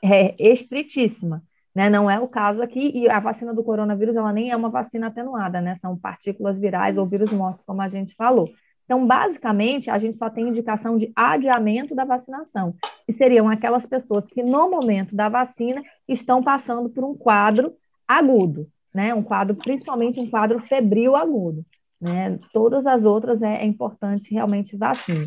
[0.03, 1.43] é, estritíssima.
[1.75, 4.71] Né, não é o caso aqui, e a vacina do coronavírus, ela nem é uma
[4.71, 5.77] vacina atenuada, né?
[5.77, 8.49] São partículas virais ou vírus mortos, como a gente falou.
[8.87, 14.25] Então, basicamente, a gente só tem indicação de adiamento da vacinação, que seriam aquelas pessoas
[14.27, 17.75] que, no momento da vacina, estão passando por um quadro
[18.07, 19.12] agudo, né?
[19.12, 21.66] Um quadro, principalmente um quadro febril agudo.
[22.01, 22.38] Né?
[22.53, 25.27] Todas as outras é, é importante realmente vacina.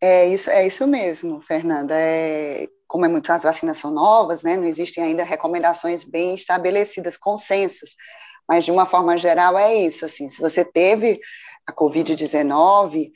[0.00, 1.94] É isso, é isso mesmo, Fernanda.
[1.94, 4.56] É, como é muito, as vacinas são novas, né?
[4.56, 7.96] Não existem ainda recomendações bem estabelecidas, consensos.
[8.48, 10.04] Mas de uma forma geral é isso.
[10.04, 11.18] Assim, se você teve
[11.68, 13.12] a Covid-19,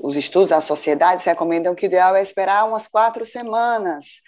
[0.00, 4.22] os estudos, as sociedades recomendam que o ideal é esperar umas quatro semanas,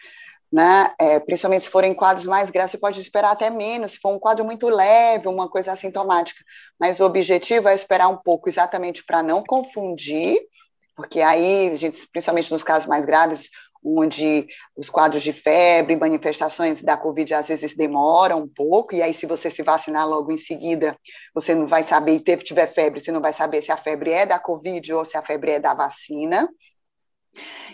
[0.53, 0.94] né?
[1.01, 4.18] É, principalmente se forem quadros mais graves, você pode esperar até menos, se for um
[4.18, 6.44] quadro muito leve, uma coisa assintomática.
[6.79, 10.38] Mas o objetivo é esperar um pouco, exatamente para não confundir,
[10.94, 13.51] porque aí, gente, principalmente nos casos mais graves,
[13.85, 19.12] onde os quadros de febre, manifestações da Covid às vezes demoram um pouco, e aí
[19.12, 20.97] se você se vacinar logo em seguida,
[21.35, 24.11] você não vai saber, e teve, tiver febre, você não vai saber se a febre
[24.11, 26.49] é da Covid ou se a febre é da vacina.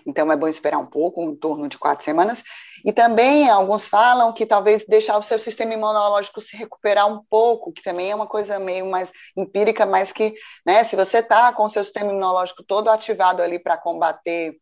[0.07, 2.42] Então é bom esperar um pouco, em torno de quatro semanas.
[2.85, 7.73] E também alguns falam que talvez deixar o seu sistema imunológico se recuperar um pouco,
[7.73, 10.33] que também é uma coisa meio mais empírica, mas que,
[10.66, 14.57] né, se você está com o seu sistema imunológico todo ativado ali para combater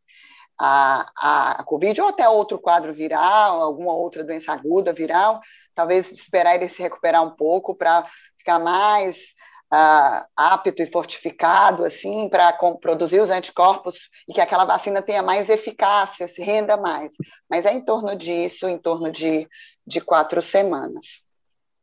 [0.59, 5.40] a, a, Covid ou até outro quadro viral, alguma outra doença aguda viral,
[5.75, 8.05] talvez esperar ele se recuperar um pouco para
[8.37, 9.35] ficar mais
[9.73, 15.49] uh, apto e fortificado, assim, para produzir os anticorpos e que aquela vacina tenha mais
[15.49, 17.12] eficácia, se renda mais.
[17.49, 19.49] Mas é em torno disso, em torno de,
[19.87, 21.23] de quatro semanas.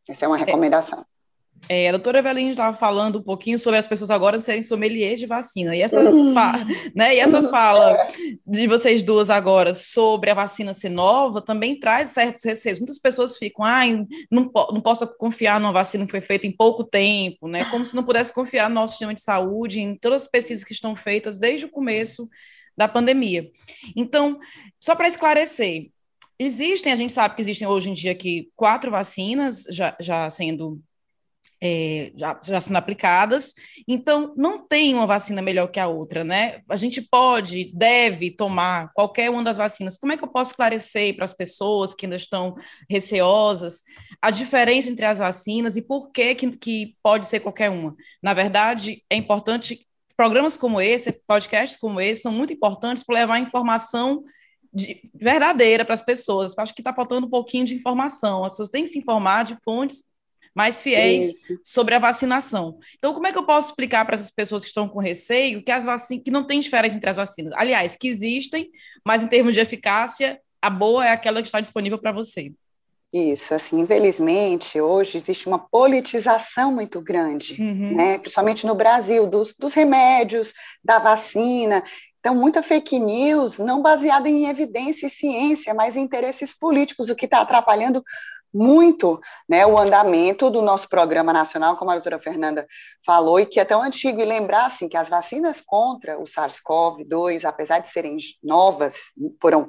[0.07, 0.43] Essa é uma é.
[0.43, 0.99] recomendação.
[0.99, 1.14] É,
[1.69, 5.75] a doutora Eveline estava falando um pouquinho sobre as pessoas agora serem sommelier de vacina.
[5.75, 5.99] E essa,
[6.33, 6.53] fa
[6.95, 7.97] né, e essa fala
[8.45, 12.79] de vocês duas agora sobre a vacina ser nova também traz certos receios.
[12.79, 13.83] Muitas pessoas ficam, ah,
[14.31, 17.65] não, po não posso confiar numa vacina que foi feita em pouco tempo, né?
[17.65, 20.73] Como se não pudesse confiar no nosso sistema de saúde, em todas as pesquisas que
[20.73, 22.29] estão feitas desde o começo
[22.77, 23.49] da pandemia.
[23.95, 24.39] Então,
[24.79, 25.89] só para esclarecer,
[26.37, 30.81] existem, a gente sabe que existem hoje em dia aqui quatro vacinas já, já sendo
[31.61, 33.53] é, já, já sendo aplicadas,
[33.87, 36.61] então não tem uma vacina melhor que a outra, né?
[36.69, 39.97] A gente pode, deve tomar qualquer uma das vacinas.
[39.97, 42.55] Como é que eu posso esclarecer para as pessoas que ainda estão
[42.89, 43.81] receosas
[44.21, 47.95] a diferença entre as vacinas e por que, que, que pode ser qualquer uma?
[48.21, 49.87] Na verdade, é importante,
[50.17, 54.23] programas como esse, podcasts como esse, são muito importantes para levar informação
[54.73, 56.53] de, verdadeira para as pessoas.
[56.57, 58.43] Acho que está faltando um pouquinho de informação.
[58.43, 60.03] As pessoas têm que se informar de fontes
[60.55, 61.59] mais fiéis Isso.
[61.63, 62.79] sobre a vacinação.
[62.97, 65.71] Então, como é que eu posso explicar para essas pessoas que estão com receio que
[65.71, 67.53] as vacinas, que não tem diferença entre as vacinas?
[67.57, 68.69] Aliás, que existem,
[69.05, 72.53] mas em termos de eficácia, a boa é aquela que está disponível para você.
[73.13, 77.95] Isso, assim, infelizmente, hoje existe uma politização muito grande, uhum.
[77.95, 81.81] né, principalmente no Brasil, dos, dos remédios, da vacina,
[82.25, 87.15] então, muita fake news, não baseada em evidência e ciência, mas em interesses políticos, o
[87.15, 88.03] que está atrapalhando
[88.55, 92.65] muito né, o andamento do nosso programa nacional, como a doutora Fernanda
[93.05, 97.43] falou, e que é tão antigo, e lembrar assim, que as vacinas contra o SARS-CoV-2,
[97.43, 98.95] apesar de serem novas,
[99.41, 99.67] foram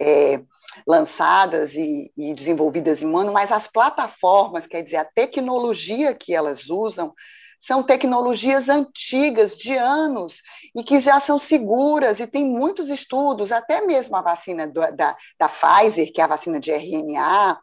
[0.00, 0.40] é,
[0.86, 6.34] lançadas e, e, desenvolvidas em um ano, mas as plataformas, quer dizer, a tecnologia que
[6.34, 7.12] elas usam,
[7.60, 10.42] são tecnologias antigas, de anos,
[10.74, 15.16] e que já são seguras, e tem muitos estudos, até mesmo a vacina do, da,
[15.38, 17.60] da Pfizer, que é a vacina de RNA,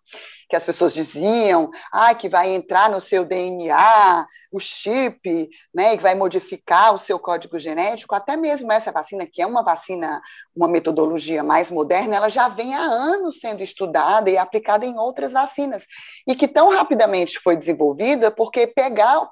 [0.50, 6.02] que as pessoas diziam, ah, que vai entrar no seu DNA, o chip, né, que
[6.02, 10.20] vai modificar o seu código genético, até mesmo essa vacina, que é uma vacina,
[10.56, 15.34] uma metodologia mais moderna, ela já vem há anos sendo estudada e aplicada em outras
[15.34, 15.86] vacinas,
[16.28, 18.74] e que tão rapidamente foi desenvolvida porque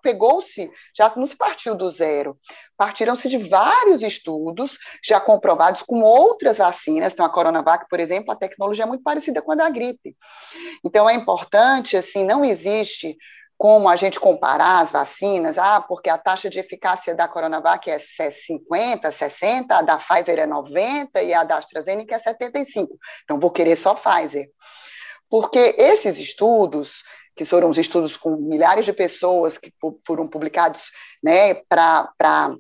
[0.03, 2.37] pegou-se, já não se partiu do zero,
[2.77, 8.35] partiram-se de vários estudos já comprovados com outras vacinas, então a Coronavac, por exemplo, a
[8.35, 10.15] tecnologia é muito parecida com a da gripe.
[10.85, 13.17] Então é importante, assim, não existe
[13.57, 17.97] como a gente comparar as vacinas, ah, porque a taxa de eficácia da Coronavac é
[17.97, 22.95] 50, 60, a da Pfizer é 90 e a da AstraZeneca é 75.
[23.23, 24.47] Então vou querer só Pfizer.
[25.27, 27.03] Porque esses estudos
[27.35, 29.71] que foram os estudos com milhares de pessoas que
[30.05, 30.85] foram publicados
[31.23, 32.55] né, para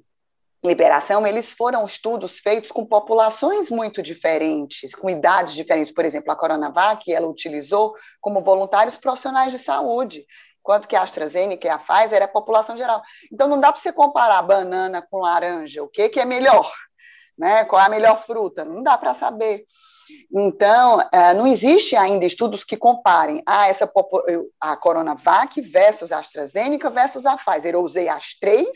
[0.67, 5.91] liberação, eles foram estudos feitos com populações muito diferentes, com idades diferentes.
[5.91, 10.25] Por exemplo, a Coronavac, ela utilizou como voluntários profissionais de saúde,
[10.59, 13.01] enquanto que a AstraZeneca e a Pfizer é a população geral.
[13.31, 16.71] Então, não dá para você comparar banana com laranja, o que, que é melhor,
[17.37, 17.63] né?
[17.65, 19.65] qual é a melhor fruta, não dá para saber.
[20.31, 23.91] Então, é, não existe ainda estudos que comparem ah, essa,
[24.59, 27.73] a Coronavac versus a AstraZeneca versus a Pfizer.
[27.73, 28.67] Eu usei as três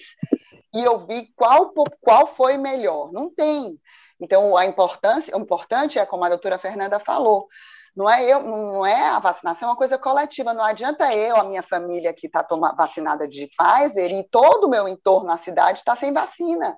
[0.74, 3.12] e eu vi qual, qual foi melhor.
[3.12, 3.80] Não tem.
[4.20, 7.48] Então, a importância, o importante é, como a doutora Fernanda falou,
[7.96, 10.54] não é eu, não é a vacinação, é uma coisa coletiva.
[10.54, 12.46] Não adianta eu, a minha família que está
[12.78, 16.78] vacinada de Pfizer e todo o meu entorno na cidade está sem vacina.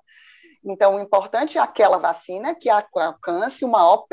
[0.64, 4.06] Então, o importante é aquela vacina que alcance o maior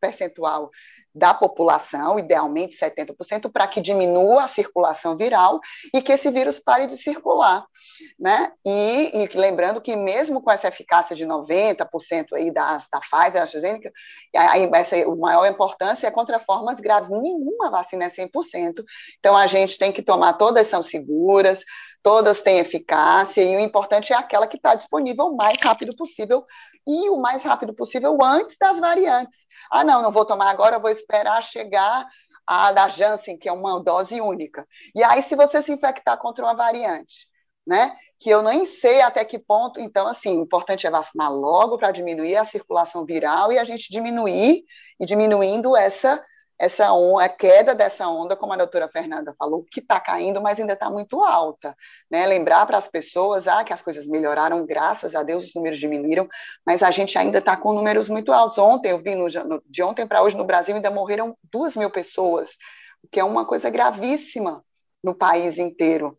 [0.00, 0.70] percentual
[1.14, 5.60] da população, idealmente 70%, para que diminua a circulação viral
[5.94, 7.64] e que esse vírus pare de circular.
[8.18, 8.50] Né?
[8.64, 13.92] E, e lembrando que mesmo com essa eficácia de 90% aí da, da Pfizer, AstraZeneca,
[14.36, 17.10] aí essa, a maior importância é contra formas graves.
[17.10, 18.84] Nenhuma vacina é 100%.
[19.18, 21.64] Então, a gente tem que tomar, todas são seguras,
[22.02, 26.44] todas têm eficácia, e o importante é aquela que está disponível o mais rápido possível,
[26.86, 29.46] e o mais rápido possível antes das variantes.
[29.70, 32.06] Ah, não, não vou tomar agora, vou esperar chegar
[32.46, 34.66] a da Janssen, que é uma dose única.
[34.94, 37.28] E aí, se você se infectar contra uma variante,
[37.66, 41.78] né, que eu nem sei até que ponto, então, assim, o importante é vacinar logo
[41.78, 44.64] para diminuir a circulação viral e a gente diminuir,
[45.00, 46.22] e diminuindo essa
[46.58, 50.58] essa onda, a queda dessa onda, como a doutora Fernanda falou, que está caindo, mas
[50.58, 51.76] ainda está muito alta.
[52.10, 52.26] Né?
[52.26, 56.28] Lembrar para as pessoas ah, que as coisas melhoraram, graças a Deus os números diminuíram,
[56.64, 58.58] mas a gente ainda está com números muito altos.
[58.58, 59.28] Ontem, eu vi, no,
[59.66, 62.50] de ontem para hoje no Brasil, ainda morreram duas mil pessoas,
[63.02, 64.64] o que é uma coisa gravíssima
[65.02, 66.16] no país inteiro.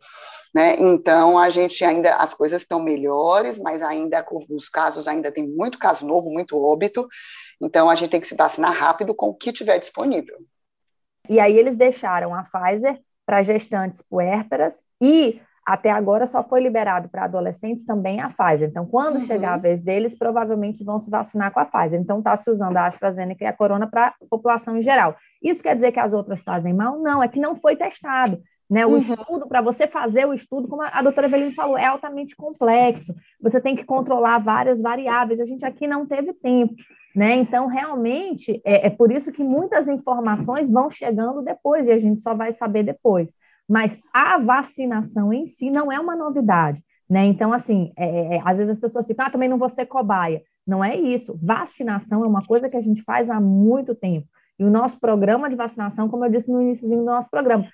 [0.55, 0.77] Né?
[0.79, 5.77] Então, a gente ainda, as coisas estão melhores, mas ainda os casos ainda tem muito
[5.77, 7.05] caso novo, muito óbito.
[7.61, 10.37] Então, a gente tem que se vacinar rápido com o que tiver disponível.
[11.27, 17.09] E aí eles deixaram a Pfizer para gestantes puérperas e até agora só foi liberado
[17.09, 18.69] para adolescentes também a Pfizer.
[18.69, 19.21] Então, quando uhum.
[19.21, 21.99] chegar a vez deles, provavelmente vão se vacinar com a Pfizer.
[21.99, 25.17] Então, está se usando a AstraZeneca e a Corona para a população em geral.
[25.43, 26.97] Isso quer dizer que as outras fazem mal?
[26.99, 28.41] Não, é que não foi testado.
[28.69, 28.85] Né?
[28.85, 28.97] O uhum.
[28.97, 33.13] estudo, para você fazer o estudo, como a doutora Eveline falou, é altamente complexo.
[33.41, 35.39] Você tem que controlar várias variáveis.
[35.39, 36.75] A gente aqui não teve tempo.
[37.15, 37.35] Né?
[37.35, 42.21] Então, realmente, é, é por isso que muitas informações vão chegando depois e a gente
[42.21, 43.29] só vai saber depois.
[43.67, 46.83] Mas a vacinação em si não é uma novidade.
[47.09, 47.25] Né?
[47.25, 49.85] Então, assim, é, é, é às vezes as pessoas ficam, ah, também não vou ser
[49.85, 50.41] cobaia.
[50.65, 51.39] Não é isso.
[51.41, 54.27] Vacinação é uma coisa que a gente faz há muito tempo.
[54.57, 57.67] E o nosso programa de vacinação, como eu disse no início do nosso programa,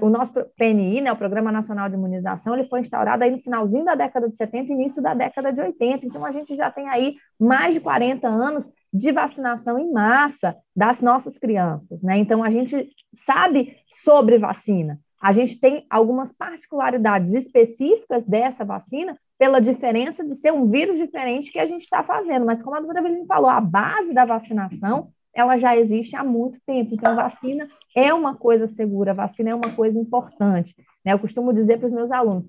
[0.00, 3.84] o nosso PNI, né, o Programa Nacional de Imunização, ele foi instaurado aí no finalzinho
[3.84, 6.06] da década de 70 início da década de 80.
[6.06, 11.02] Então, a gente já tem aí mais de 40 anos de vacinação em massa das
[11.02, 12.16] nossas crianças, né?
[12.16, 14.98] Então, a gente sabe sobre vacina.
[15.20, 21.50] A gente tem algumas particularidades específicas dessa vacina pela diferença de ser um vírus diferente
[21.50, 22.46] que a gente está fazendo.
[22.46, 26.58] Mas, como a doutora Evelyn falou, a base da vacinação ela já existe há muito
[26.66, 26.94] tempo.
[26.94, 30.74] Então, vacina é uma coisa segura, vacina é uma coisa importante.
[31.04, 31.12] Né?
[31.12, 32.48] Eu costumo dizer para os meus alunos,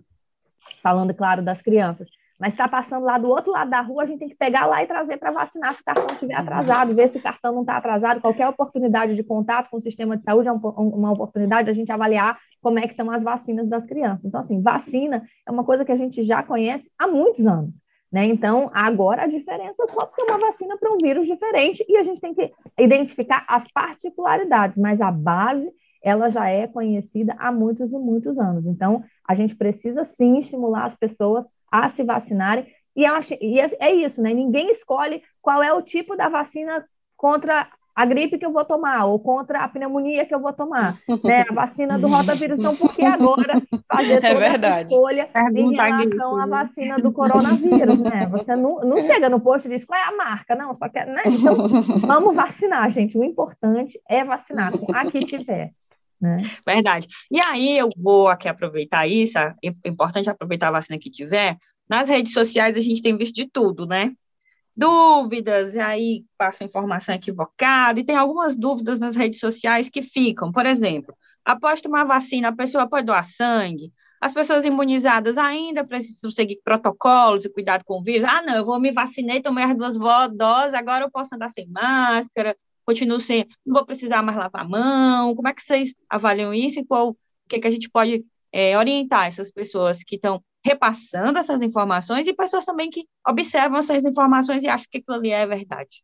[0.81, 2.07] falando, claro, das crianças,
[2.39, 4.83] mas está passando lá do outro lado da rua, a gente tem que pegar lá
[4.83, 7.77] e trazer para vacinar se o cartão estiver atrasado, ver se o cartão não está
[7.77, 8.19] atrasado.
[8.19, 11.91] Qualquer oportunidade de contato com o sistema de saúde é uma oportunidade de a gente
[11.91, 14.25] avaliar como é que estão as vacinas das crianças.
[14.25, 17.81] Então, assim, vacina é uma coisa que a gente já conhece há muitos anos.
[18.15, 18.27] Né?
[18.27, 21.97] Então, agora a diferença é só porque é uma vacina para um vírus diferente e
[21.97, 22.49] a gente tem que
[22.79, 25.69] identificar as particularidades, mas a base
[26.01, 28.65] ela já é conhecida há muitos e muitos anos.
[28.65, 32.65] Então, a gente precisa sim estimular as pessoas a se vacinarem.
[32.95, 34.33] E, acho, e é, é isso, né?
[34.33, 36.85] Ninguém escolhe qual é o tipo da vacina
[37.17, 40.97] contra a gripe que eu vou tomar, ou contra a pneumonia que eu vou tomar,
[41.23, 41.45] né?
[41.49, 42.59] A vacina do rotavírus.
[42.59, 43.53] Então, por que agora
[43.87, 48.27] fazer é toda é essa escolha em relação à vacina do coronavírus, né?
[48.29, 51.07] Você não, não chega no posto e diz qual é a marca, não, só quer,
[51.07, 51.23] né?
[51.25, 51.55] Então,
[52.01, 53.17] vamos vacinar, gente.
[53.17, 55.71] O importante é vacinar com a que tiver.
[56.19, 56.37] Né?
[56.65, 57.07] Verdade.
[57.31, 59.53] E aí eu vou aqui aproveitar isso, é
[59.85, 61.57] importante aproveitar a vacina que tiver.
[61.87, 64.11] Nas redes sociais a gente tem visto de tudo, né?
[64.75, 70.51] Dúvidas, e aí passa informação equivocada, e tem algumas dúvidas nas redes sociais que ficam.
[70.51, 73.91] Por exemplo, após tomar vacina, a pessoa pode doar sangue?
[74.19, 78.23] As pessoas imunizadas ainda precisam seguir protocolos e cuidado com o vírus?
[78.23, 79.97] Ah, não, eu vou me vacinei, tomei as duas
[80.35, 82.55] doses, agora eu posso andar sem máscara,
[82.85, 85.35] continuo sem, não vou precisar mais lavar a mão.
[85.35, 87.17] Como é que vocês avaliam isso e qual, o
[87.47, 92.25] que, é que a gente pode é, orientar essas pessoas que estão repassando essas informações
[92.25, 96.03] e pessoas também que observam essas informações e acham que aquilo ali é verdade.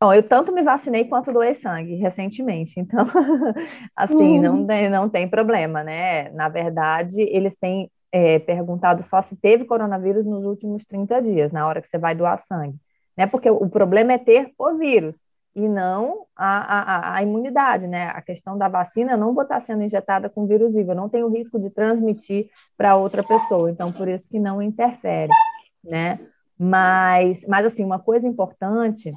[0.00, 3.04] Bom, eu tanto me vacinei quanto doei sangue recentemente, então,
[3.94, 4.42] assim, uhum.
[4.42, 6.28] não, tem, não tem problema, né?
[6.30, 11.64] Na verdade, eles têm é, perguntado só se teve coronavírus nos últimos 30 dias, na
[11.64, 12.76] hora que você vai doar sangue,
[13.16, 13.28] né?
[13.28, 15.16] Porque o problema é ter o vírus
[15.54, 18.08] e não a, a, a, imunidade, né?
[18.08, 21.08] A questão da vacina, eu não vou estar sendo injetada com vírus vivo, eu não
[21.08, 25.32] tenho risco de transmitir para outra pessoa, então por isso que não interfere,
[25.84, 26.18] né?
[26.58, 29.10] Mas, mas assim, uma coisa importante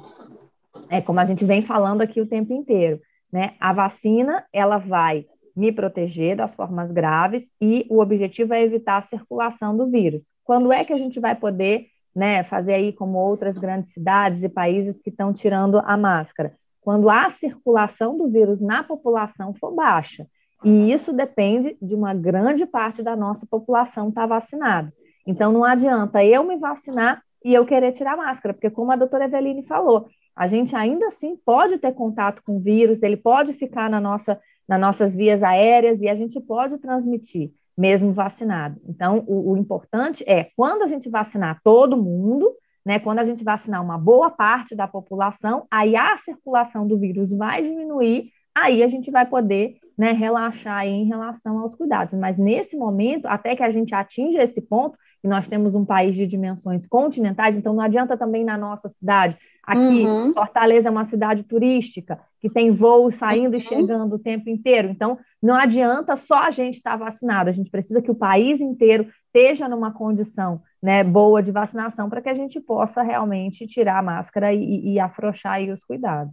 [0.90, 3.00] é como a gente vem falando aqui o tempo inteiro,
[3.32, 3.54] né?
[3.58, 9.02] A vacina, ela vai me proteger das formas graves e o objetivo é evitar a
[9.02, 10.20] circulação do vírus.
[10.44, 11.86] Quando é que a gente vai poder
[12.16, 16.54] né, fazer aí como outras grandes cidades e países que estão tirando a máscara.
[16.80, 20.24] quando a circulação do vírus na população for baixa.
[20.64, 24.92] E isso depende de uma grande parte da nossa população estar tá vacinada.
[25.26, 29.24] Então, não adianta eu me vacinar e eu querer tirar máscara, porque, como a doutora
[29.24, 30.06] Eveline falou,
[30.36, 34.40] a gente ainda assim pode ter contato com o vírus, ele pode ficar na nossa,
[34.68, 38.80] nas nossas vias aéreas e a gente pode transmitir, mesmo vacinado.
[38.88, 42.50] Então, o, o importante é, quando a gente vacinar todo mundo,
[42.84, 47.28] né, quando a gente vacinar uma boa parte da população, aí a circulação do vírus
[47.30, 52.18] vai diminuir, aí a gente vai poder né, relaxar em relação aos cuidados.
[52.18, 56.14] Mas nesse momento, até que a gente atinja esse ponto, e nós temos um país
[56.14, 59.36] de dimensões continentais, então não adianta também na nossa cidade.
[59.64, 60.32] Aqui, uhum.
[60.32, 63.58] Fortaleza é uma cidade turística, que tem voos saindo uhum.
[63.58, 64.88] e chegando o tempo inteiro.
[64.88, 69.08] Então, não adianta só a gente estar vacinado, a gente precisa que o país inteiro
[69.26, 74.02] esteja numa condição né, boa de vacinação para que a gente possa realmente tirar a
[74.02, 76.32] máscara e, e afrouxar os cuidados.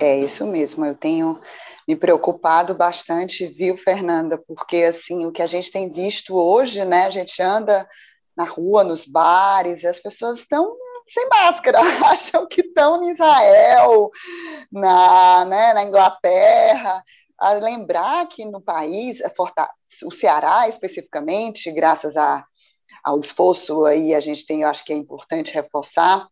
[0.00, 1.40] É isso mesmo, eu tenho
[1.86, 4.38] me preocupado bastante, viu, Fernanda?
[4.38, 7.06] Porque assim, o que a gente tem visto hoje, né?
[7.06, 7.88] A gente anda
[8.36, 10.72] na rua, nos bares, as pessoas estão
[11.08, 11.80] sem máscara,
[12.10, 14.10] acham que estão em Israel,
[14.70, 17.02] na, né, na Inglaterra.
[17.38, 19.20] A lembrar que no país,
[20.04, 22.44] o Ceará especificamente, graças a,
[23.04, 26.26] ao esforço aí, a gente tem, eu acho que é importante reforçar,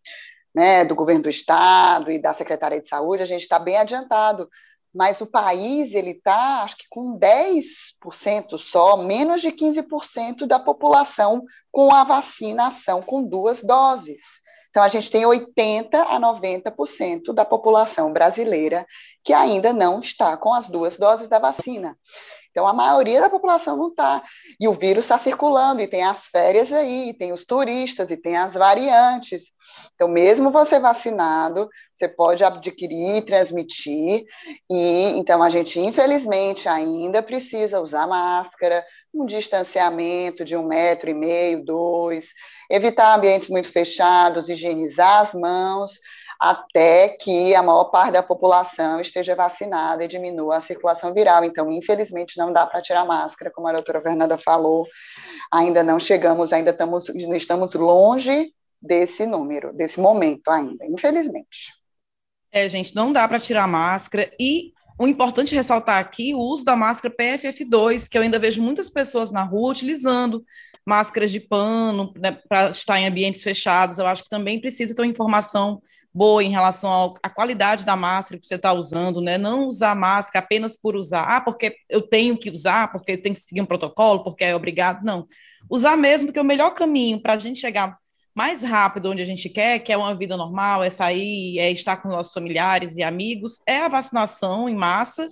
[0.54, 4.48] né, do governo do estado e da Secretaria de Saúde, a gente está bem adiantado,
[4.92, 11.44] mas o país ele está, acho que com 10% só, menos de 15% da população
[11.70, 14.22] com a vacinação com duas doses.
[14.76, 18.86] Então, a gente tem 80% a 90% da população brasileira
[19.24, 21.96] que ainda não está com as duas doses da vacina.
[22.50, 24.22] Então, a maioria da população não está.
[24.60, 28.36] E o vírus está circulando, e tem as férias aí, tem os turistas, e tem
[28.36, 29.44] as variantes.
[29.94, 34.24] Então, mesmo você vacinado, você pode adquirir e transmitir.
[34.70, 41.14] E então a gente, infelizmente, ainda precisa usar máscara, um distanciamento de um metro e
[41.14, 42.26] meio, dois,
[42.70, 45.92] evitar ambientes muito fechados, higienizar as mãos
[46.38, 51.44] até que a maior parte da população esteja vacinada e diminua a circulação viral.
[51.44, 54.86] Então, infelizmente, não dá para tirar máscara, como a doutora Fernanda falou,
[55.50, 61.72] ainda não chegamos, ainda estamos, estamos longe desse número, desse momento ainda, infelizmente.
[62.50, 66.64] É, gente, não dá para tirar máscara e o importante é ressaltar aqui o uso
[66.64, 70.42] da máscara PFF2, que eu ainda vejo muitas pessoas na rua utilizando
[70.86, 73.98] máscaras de pano né, para estar em ambientes fechados.
[73.98, 75.82] Eu acho que também precisa ter uma informação
[76.14, 79.36] boa em relação à qualidade da máscara que você está usando, né?
[79.36, 83.42] Não usar máscara apenas por usar, ah, porque eu tenho que usar, porque tenho que
[83.42, 85.04] seguir um protocolo, porque é obrigado.
[85.04, 85.26] Não.
[85.68, 87.98] Usar mesmo, porque o melhor caminho para a gente chegar
[88.36, 91.96] mais rápido onde a gente quer, que é uma vida normal, é sair, é estar
[91.96, 95.26] com nossos familiares e amigos, é a vacinação em massa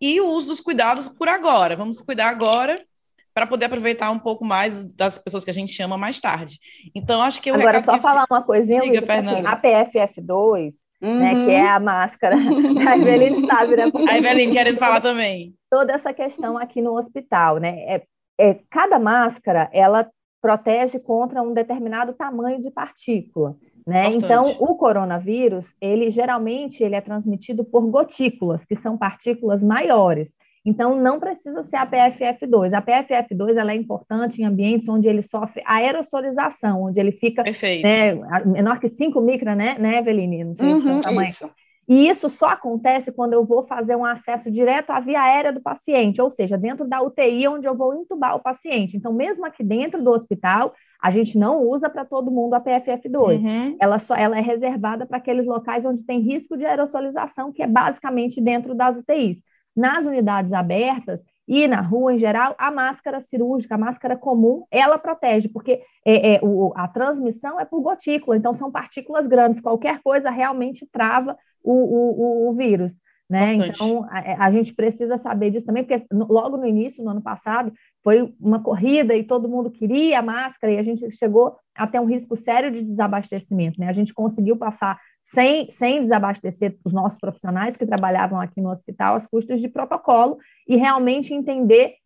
[0.00, 1.76] e o uso dos cuidados por agora.
[1.76, 2.84] Vamos cuidar agora
[3.32, 6.58] para poder aproveitar um pouco mais das pessoas que a gente chama mais tarde.
[6.92, 8.02] Então, acho que o Agora, só que...
[8.02, 11.18] falar uma coisinha, Liga, Luísa, assim, a PFF2, uhum.
[11.20, 12.34] né, que é a máscara,
[12.90, 13.88] a Eveline sabe, né?
[13.88, 14.10] Porque...
[14.10, 15.54] A Eveline querendo falar também.
[15.70, 17.78] Toda essa questão aqui no hospital, né?
[17.86, 18.02] É,
[18.40, 20.10] é, cada máscara, ela
[20.48, 23.54] protege contra um determinado tamanho de partícula.
[23.86, 24.08] Né?
[24.14, 30.34] Então, o coronavírus, ele geralmente ele é transmitido por gotículas, que são partículas maiores.
[30.64, 32.72] Então, não precisa ser a PFF2.
[32.72, 37.42] A PFF2 ela é importante em ambientes onde ele sofre aerosolização, onde ele fica
[37.82, 38.14] né,
[38.46, 40.44] menor que 5 micra, né, né, Eveline?
[40.44, 41.28] Não sei uhum, tamanho.
[41.28, 41.50] Isso.
[41.88, 45.60] E isso só acontece quando eu vou fazer um acesso direto à via aérea do
[45.60, 48.94] paciente, ou seja, dentro da UTI onde eu vou entubar o paciente.
[48.94, 53.42] Então, mesmo aqui dentro do hospital, a gente não usa para todo mundo a PFF2.
[53.42, 53.76] Uhum.
[53.80, 57.66] Ela, só, ela é reservada para aqueles locais onde tem risco de aerosolização, que é
[57.66, 59.42] basicamente dentro das UTIs
[59.78, 64.98] nas unidades abertas e na rua em geral, a máscara cirúrgica, a máscara comum, ela
[64.98, 70.02] protege, porque é, é, o, a transmissão é por gotícula, então são partículas grandes, qualquer
[70.02, 72.92] coisa realmente trava o, o, o vírus.
[73.28, 73.56] Né?
[73.56, 77.70] Então, a, a, gente precisa saber disso também, porque logo no início, no ano passado,
[78.02, 82.00] foi uma corrida e todo mundo queria a máscara e a gente chegou a ter
[82.00, 83.78] um risco sério de desabastecimento.
[83.78, 83.86] Né?
[83.86, 89.16] A gente conseguiu passar sem, sem desabastecer os nossos profissionais que trabalhavam aqui no hospital,
[89.16, 91.96] as custas de protocolo e realmente entender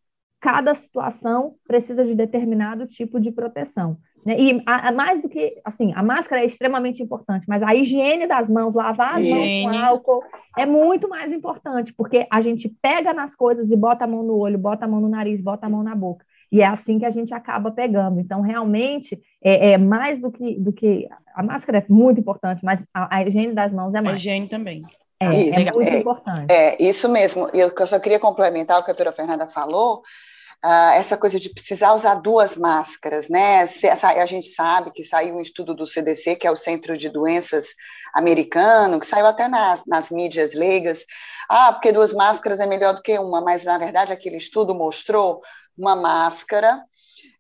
[0.41, 3.97] cada situação precisa de determinado tipo de proteção.
[4.25, 4.37] Né?
[4.39, 8.27] E a, a, mais do que, assim, a máscara é extremamente importante, mas a higiene
[8.27, 9.63] das mãos, lavar as higiene.
[9.65, 10.25] mãos com álcool,
[10.57, 14.37] é muito mais importante, porque a gente pega nas coisas e bota a mão no
[14.37, 16.25] olho, bota a mão no nariz, bota a mão na boca.
[16.51, 18.21] E é assim que a gente acaba pegando.
[18.21, 21.09] Então, realmente, é, é mais do que, do que.
[21.35, 24.17] A máscara é muito importante, mas a, a higiene das mãos é mais.
[24.17, 24.85] A higiene também.
[25.19, 26.53] É, isso, é muito é, importante.
[26.53, 27.49] É, isso mesmo.
[27.55, 30.03] E eu, eu só queria complementar o que a doutora Fernanda falou,
[30.65, 33.69] Uh, essa coisa de precisar usar duas máscaras, né?
[34.17, 37.75] A gente sabe que saiu um estudo do CDC, que é o Centro de Doenças
[38.15, 41.05] americano, que saiu até nas, nas mídias leigas.
[41.49, 45.41] Ah, porque duas máscaras é melhor do que uma, mas na verdade aquele estudo mostrou
[45.77, 46.81] uma máscara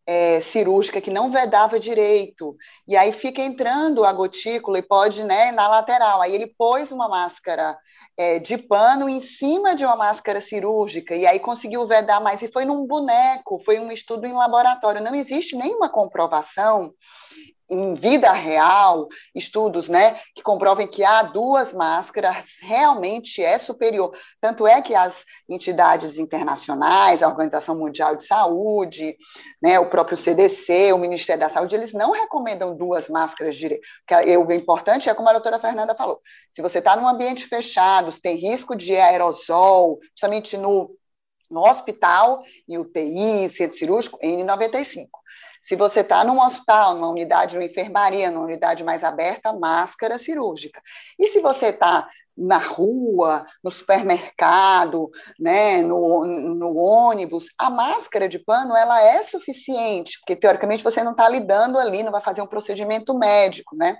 [0.06, 5.52] é, cirúrgica que não vedava direito, e aí fica entrando a gotícula e pode, né,
[5.52, 6.20] na lateral.
[6.20, 7.78] Aí ele pôs uma máscara
[8.16, 12.50] é, de pano em cima de uma máscara cirúrgica, e aí conseguiu vedar mais, e
[12.52, 15.02] foi num boneco, foi um estudo em laboratório.
[15.02, 16.92] Não existe nenhuma comprovação
[17.72, 24.12] em vida real, estudos né, que comprovem que há duas máscaras realmente é superior.
[24.40, 29.16] Tanto é que as entidades internacionais, a Organização Mundial de Saúde,
[29.62, 33.82] né, o próprio CDC, o Ministério da Saúde, eles não recomendam duas máscaras direito.
[34.46, 36.20] O importante é, como a doutora Fernanda falou,
[36.52, 40.94] se você está num ambiente fechado, tem risco de aerosol, principalmente no,
[41.50, 45.08] no hospital e UTI, centro cirúrgico, N95.
[45.62, 50.82] Se você está num hospital, numa unidade de enfermaria, numa unidade mais aberta, máscara cirúrgica.
[51.18, 58.38] E se você está na rua, no supermercado, né, no, no, ônibus, a máscara de
[58.38, 62.46] pano ela é suficiente, porque teoricamente você não está lidando ali, não vai fazer um
[62.46, 63.96] procedimento médico, né?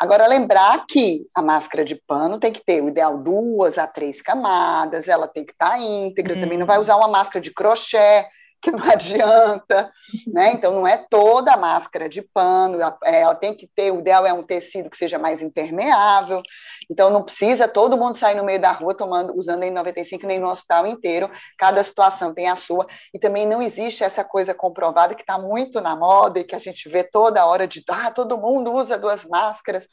[0.00, 4.22] Agora lembrar que a máscara de pano tem que ter o ideal duas a três
[4.22, 6.40] camadas, ela tem que estar tá íntegra, hum.
[6.40, 6.82] também não vai uhum.
[6.82, 8.24] usar uma máscara de crochê,
[8.64, 9.90] que não adianta,
[10.26, 10.52] né?
[10.52, 14.26] Então não é toda a máscara de pano, é, ela tem que ter, o ideal
[14.26, 16.42] é um tecido que seja mais impermeável.
[16.90, 20.50] Então não precisa todo mundo sair no meio da rua tomando, usando N95 nem no
[20.50, 21.30] hospital inteiro.
[21.58, 25.80] Cada situação tem a sua e também não existe essa coisa comprovada que está muito
[25.80, 29.26] na moda e que a gente vê toda hora de ah, todo mundo usa duas
[29.26, 29.86] máscaras,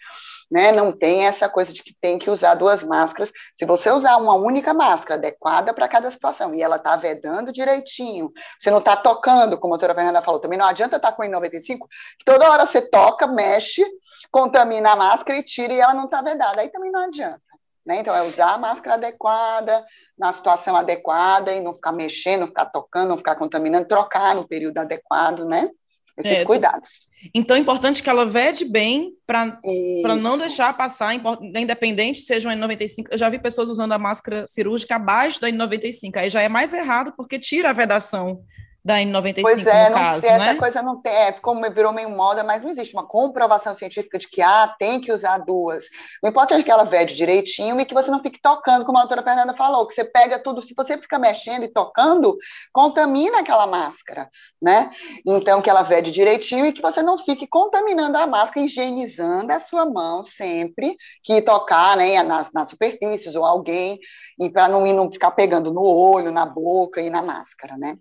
[0.51, 0.71] né?
[0.71, 3.31] Não tem essa coisa de que tem que usar duas máscaras.
[3.55, 8.31] Se você usar uma única máscara adequada para cada situação e ela está vedando direitinho
[8.59, 11.23] você não está tocando, como a doutora Fernanda falou, também não adianta estar tá com
[11.23, 11.79] N95,
[12.25, 13.85] toda hora você toca, mexe,
[14.31, 17.41] contamina a máscara e tira e ela não está vedada, aí também não adianta.
[17.85, 17.97] Né?
[17.97, 19.83] Então, é usar a máscara adequada,
[20.17, 24.47] na situação adequada, e não ficar mexendo, não ficar tocando, não ficar contaminando, trocar no
[24.47, 25.71] período adequado, né?
[26.17, 26.99] Esses é, cuidados.
[27.33, 31.13] Então, é importante que ela vede bem para não deixar passar,
[31.55, 33.07] independente seja um N95.
[33.11, 36.73] Eu já vi pessoas usando a máscara cirúrgica abaixo da N95, aí já é mais
[36.73, 38.43] errado porque tira a vedação
[38.83, 40.33] da N95 pois é, no caso, né?
[40.33, 44.17] Essa coisa não tem, é, como virou meio moda, mas não existe uma comprovação científica
[44.17, 45.85] de que ah, tem que usar duas.
[46.23, 49.01] O importante é que ela vede direitinho e que você não fique tocando, como a
[49.01, 52.35] doutora Fernanda falou, que você pega tudo, se você fica mexendo e tocando,
[52.73, 54.27] contamina aquela máscara,
[54.59, 54.89] né?
[55.27, 59.59] Então, que ela vede direitinho e que você não fique contaminando a máscara, higienizando a
[59.59, 63.99] sua mão sempre que tocar, né, nas, nas superfícies ou alguém,
[64.39, 67.95] e para não, não ficar pegando no olho, na boca e na máscara, né?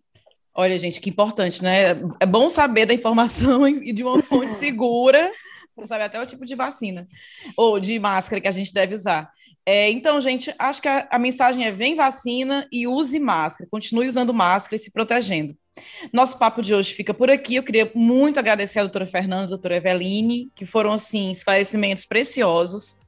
[0.54, 1.90] Olha, gente, que importante, né?
[2.18, 5.30] É bom saber da informação e de uma fonte segura
[5.74, 7.06] para saber até o tipo de vacina
[7.56, 9.30] ou de máscara que a gente deve usar.
[9.64, 14.08] É, então, gente, acho que a, a, mensagem é: vem vacina e use máscara, continue
[14.08, 15.54] usando máscara e se protegendo.
[16.12, 17.54] Nosso papo de hoje fica por aqui.
[17.54, 22.98] Eu queria muito agradecer a doutora Fernanda, a doutora Eveline, que foram, assim, esclarecimentos preciosos.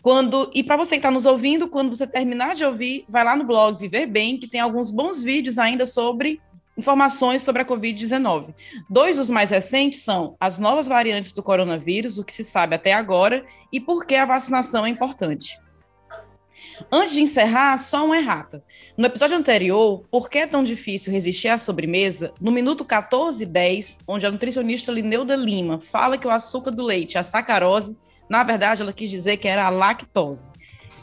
[0.00, 3.34] Quando E para você que está nos ouvindo, quando você terminar de ouvir, vai lá
[3.34, 6.40] no blog Viver Bem, que tem alguns bons vídeos ainda sobre
[6.76, 8.54] informações sobre a Covid-19.
[8.88, 12.92] Dois dos mais recentes são as novas variantes do coronavírus, o que se sabe até
[12.92, 15.58] agora, e por que a vacinação é importante.
[16.90, 18.62] Antes de encerrar, só uma errata.
[18.96, 22.32] No episódio anterior, Por que é tão difícil resistir à sobremesa?
[22.40, 26.82] No minuto 14 e 10, onde a nutricionista Lineuda Lima fala que o açúcar do
[26.82, 27.96] leite, a sacarose,
[28.28, 30.50] na verdade ela quis dizer que era a lactose.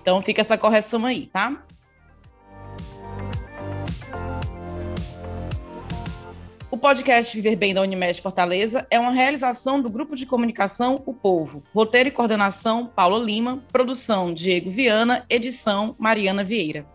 [0.01, 1.63] Então fica essa correção aí, tá?
[6.71, 11.13] O podcast Viver Bem da Unimed Fortaleza é uma realização do Grupo de Comunicação O
[11.13, 11.61] Povo.
[11.75, 13.61] Roteiro e coordenação, Paula Lima.
[13.73, 15.25] Produção, Diego Viana.
[15.29, 16.85] Edição, Mariana Vieira.